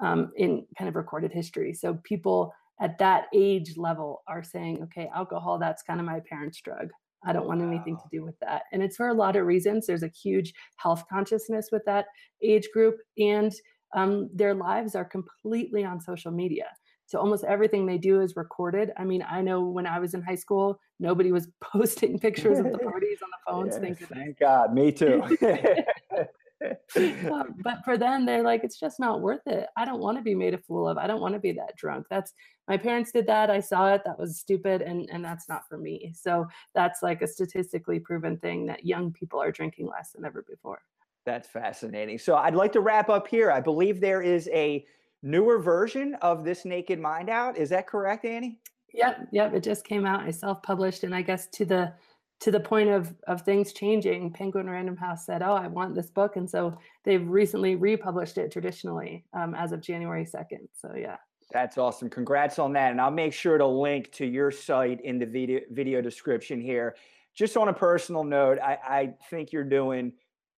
um, 0.00 0.32
in 0.36 0.66
kind 0.78 0.88
of 0.88 0.96
recorded 0.96 1.32
history. 1.32 1.72
So 1.72 1.98
people 2.04 2.52
at 2.80 2.98
that 2.98 3.26
age 3.34 3.76
level 3.76 4.22
are 4.26 4.42
saying 4.42 4.82
okay 4.82 5.08
alcohol 5.14 5.58
that's 5.58 5.84
kind 5.84 6.00
of 6.00 6.06
my 6.06 6.20
parents 6.28 6.60
drug 6.60 6.90
I 7.24 7.32
don't 7.32 7.46
want 7.46 7.62
anything 7.62 7.96
to 7.96 8.08
do 8.10 8.24
with 8.24 8.38
that. 8.40 8.62
And 8.72 8.82
it's 8.82 8.96
for 8.96 9.08
a 9.08 9.14
lot 9.14 9.36
of 9.36 9.46
reasons. 9.46 9.86
There's 9.86 10.02
a 10.02 10.08
huge 10.08 10.52
health 10.76 11.04
consciousness 11.10 11.68
with 11.72 11.84
that 11.86 12.06
age 12.42 12.68
group, 12.72 12.96
and 13.18 13.52
um, 13.94 14.28
their 14.34 14.54
lives 14.54 14.94
are 14.94 15.04
completely 15.04 15.84
on 15.84 16.00
social 16.00 16.32
media. 16.32 16.66
So 17.06 17.18
almost 17.18 17.44
everything 17.44 17.86
they 17.86 17.98
do 17.98 18.22
is 18.22 18.34
recorded. 18.34 18.90
I 18.96 19.04
mean, 19.04 19.24
I 19.28 19.42
know 19.42 19.62
when 19.62 19.86
I 19.86 19.98
was 19.98 20.14
in 20.14 20.22
high 20.22 20.34
school, 20.36 20.80
nobody 20.98 21.32
was 21.32 21.48
posting 21.60 22.18
pictures 22.18 22.58
of 22.58 22.72
the 22.72 22.78
parties 22.90 23.18
on 23.22 23.28
the 23.30 23.70
phones. 23.72 23.78
yes, 24.00 24.08
thank 24.08 24.38
God, 24.38 24.72
me 24.72 24.90
too. 24.90 25.22
But 26.94 27.84
for 27.84 27.96
them, 27.98 28.26
they're 28.26 28.42
like, 28.42 28.64
it's 28.64 28.78
just 28.78 28.98
not 29.00 29.20
worth 29.20 29.46
it. 29.46 29.66
I 29.76 29.84
don't 29.84 30.00
want 30.00 30.18
to 30.18 30.22
be 30.22 30.34
made 30.34 30.54
a 30.54 30.58
fool 30.58 30.88
of. 30.88 30.98
I 30.98 31.06
don't 31.06 31.20
want 31.20 31.34
to 31.34 31.40
be 31.40 31.52
that 31.52 31.76
drunk. 31.76 32.06
That's 32.10 32.32
my 32.68 32.76
parents 32.76 33.12
did 33.12 33.26
that. 33.26 33.50
I 33.50 33.60
saw 33.60 33.92
it. 33.94 34.02
That 34.04 34.18
was 34.18 34.38
stupid, 34.38 34.82
and 34.82 35.08
and 35.12 35.24
that's 35.24 35.48
not 35.48 35.68
for 35.68 35.78
me. 35.78 36.12
So 36.14 36.46
that's 36.74 37.02
like 37.02 37.22
a 37.22 37.26
statistically 37.26 38.00
proven 38.00 38.38
thing 38.38 38.66
that 38.66 38.86
young 38.86 39.12
people 39.12 39.40
are 39.40 39.52
drinking 39.52 39.88
less 39.88 40.12
than 40.12 40.24
ever 40.24 40.44
before. 40.48 40.80
That's 41.26 41.48
fascinating. 41.48 42.18
So 42.18 42.36
I'd 42.36 42.54
like 42.54 42.72
to 42.72 42.80
wrap 42.80 43.08
up 43.08 43.26
here. 43.26 43.50
I 43.50 43.60
believe 43.60 44.00
there 44.00 44.22
is 44.22 44.48
a 44.52 44.84
newer 45.22 45.58
version 45.58 46.14
of 46.20 46.44
this 46.44 46.64
Naked 46.64 47.00
Mind 47.00 47.30
out. 47.30 47.56
Is 47.56 47.70
that 47.70 47.86
correct, 47.86 48.24
Annie? 48.24 48.58
Yep, 48.92 49.28
yep. 49.32 49.54
It 49.54 49.62
just 49.62 49.84
came 49.84 50.06
out. 50.06 50.20
I 50.20 50.30
self-published, 50.30 51.02
and 51.02 51.14
I 51.14 51.22
guess 51.22 51.48
to 51.48 51.64
the 51.64 51.92
to 52.40 52.50
the 52.50 52.60
point 52.60 52.90
of 52.90 53.14
of 53.26 53.42
things 53.42 53.72
changing, 53.72 54.32
Penguin 54.32 54.68
Random 54.68 54.96
House 54.96 55.26
said, 55.26 55.42
"Oh, 55.42 55.54
I 55.54 55.66
want 55.68 55.94
this 55.94 56.10
book," 56.10 56.36
and 56.36 56.48
so 56.48 56.76
they've 57.04 57.26
recently 57.26 57.76
republished 57.76 58.38
it 58.38 58.52
traditionally 58.52 59.24
um, 59.32 59.54
as 59.54 59.72
of 59.72 59.80
January 59.80 60.24
second. 60.24 60.68
So 60.74 60.94
yeah. 60.96 61.16
That's 61.52 61.78
awesome. 61.78 62.10
Congrats 62.10 62.58
on 62.58 62.72
that. 62.72 62.90
And 62.90 63.00
I'll 63.00 63.10
make 63.10 63.32
sure 63.32 63.58
to 63.58 63.66
link 63.66 64.10
to 64.12 64.26
your 64.26 64.50
site 64.50 65.00
in 65.02 65.18
the 65.18 65.26
video 65.26 65.60
video 65.70 66.00
description 66.00 66.60
here. 66.60 66.96
Just 67.34 67.56
on 67.56 67.68
a 67.68 67.72
personal 67.72 68.24
note, 68.24 68.58
I, 68.60 68.78
I 68.84 69.14
think 69.30 69.52
you're 69.52 69.64
doing 69.64 70.12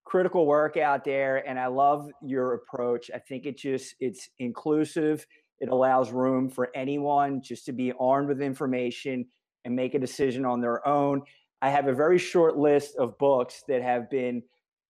critical 0.04 0.46
work 0.46 0.76
out 0.76 1.04
there 1.04 1.46
and 1.48 1.58
I 1.58 1.66
love 1.66 2.08
your 2.22 2.54
approach. 2.54 3.10
I 3.14 3.18
think 3.18 3.44
it 3.44 3.58
just 3.58 3.94
it's 4.00 4.30
inclusive. 4.38 5.26
It 5.58 5.68
allows 5.68 6.12
room 6.12 6.48
for 6.48 6.70
anyone 6.74 7.42
just 7.42 7.66
to 7.66 7.72
be 7.72 7.92
armed 7.98 8.28
with 8.28 8.40
information 8.40 9.26
and 9.64 9.74
make 9.74 9.94
a 9.94 9.98
decision 9.98 10.44
on 10.44 10.60
their 10.60 10.86
own. 10.86 11.22
I 11.62 11.70
have 11.70 11.88
a 11.88 11.94
very 11.94 12.18
short 12.18 12.56
list 12.56 12.96
of 12.96 13.16
books 13.18 13.62
that 13.68 13.82
have 13.82 14.10
been 14.10 14.42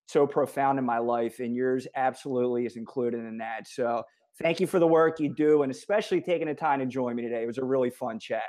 so 0.07 0.27
profound 0.27 0.79
in 0.79 0.85
my 0.85 0.99
life, 0.99 1.39
and 1.39 1.55
yours 1.55 1.87
absolutely 1.95 2.65
is 2.65 2.75
included 2.75 3.19
in 3.19 3.37
that. 3.37 3.67
So 3.67 4.03
thank 4.41 4.59
you 4.59 4.67
for 4.67 4.79
the 4.79 4.87
work 4.87 5.19
you 5.19 5.33
do, 5.33 5.63
and 5.63 5.71
especially 5.71 6.21
taking 6.21 6.47
the 6.47 6.53
time 6.53 6.79
to 6.79 6.85
join 6.85 7.15
me 7.15 7.23
today. 7.23 7.43
It 7.43 7.47
was 7.47 7.57
a 7.57 7.65
really 7.65 7.89
fun 7.89 8.19
chat. 8.19 8.43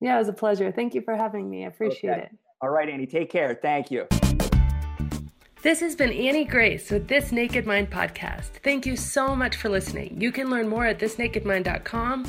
Yeah, 0.00 0.16
it 0.16 0.18
was 0.18 0.28
a 0.28 0.32
pleasure. 0.32 0.72
Thank 0.72 0.94
you 0.94 1.02
for 1.02 1.14
having 1.14 1.48
me. 1.48 1.64
I 1.64 1.68
appreciate 1.68 2.10
okay. 2.10 2.22
it. 2.22 2.38
All 2.62 2.70
right, 2.70 2.88
Annie, 2.88 3.06
take 3.06 3.30
care. 3.30 3.58
Thank 3.60 3.90
you. 3.90 4.06
This 5.62 5.80
has 5.80 5.94
been 5.94 6.10
Annie 6.10 6.46
Grace 6.46 6.90
with 6.90 7.06
This 7.06 7.32
Naked 7.32 7.66
Mind 7.66 7.90
podcast. 7.90 8.52
Thank 8.64 8.86
you 8.86 8.96
so 8.96 9.36
much 9.36 9.56
for 9.56 9.68
listening. 9.68 10.18
You 10.18 10.32
can 10.32 10.48
learn 10.48 10.68
more 10.68 10.86
at 10.86 10.98
thisnakedmind.com 10.98 12.24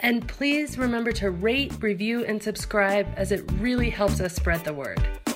and 0.00 0.26
please 0.28 0.78
remember 0.78 1.12
to 1.12 1.30
rate, 1.30 1.72
review, 1.80 2.24
and 2.24 2.42
subscribe 2.42 3.06
as 3.16 3.32
it 3.32 3.50
really 3.58 3.90
helps 3.90 4.20
us 4.20 4.34
spread 4.34 4.64
the 4.64 4.72
word. 4.72 5.27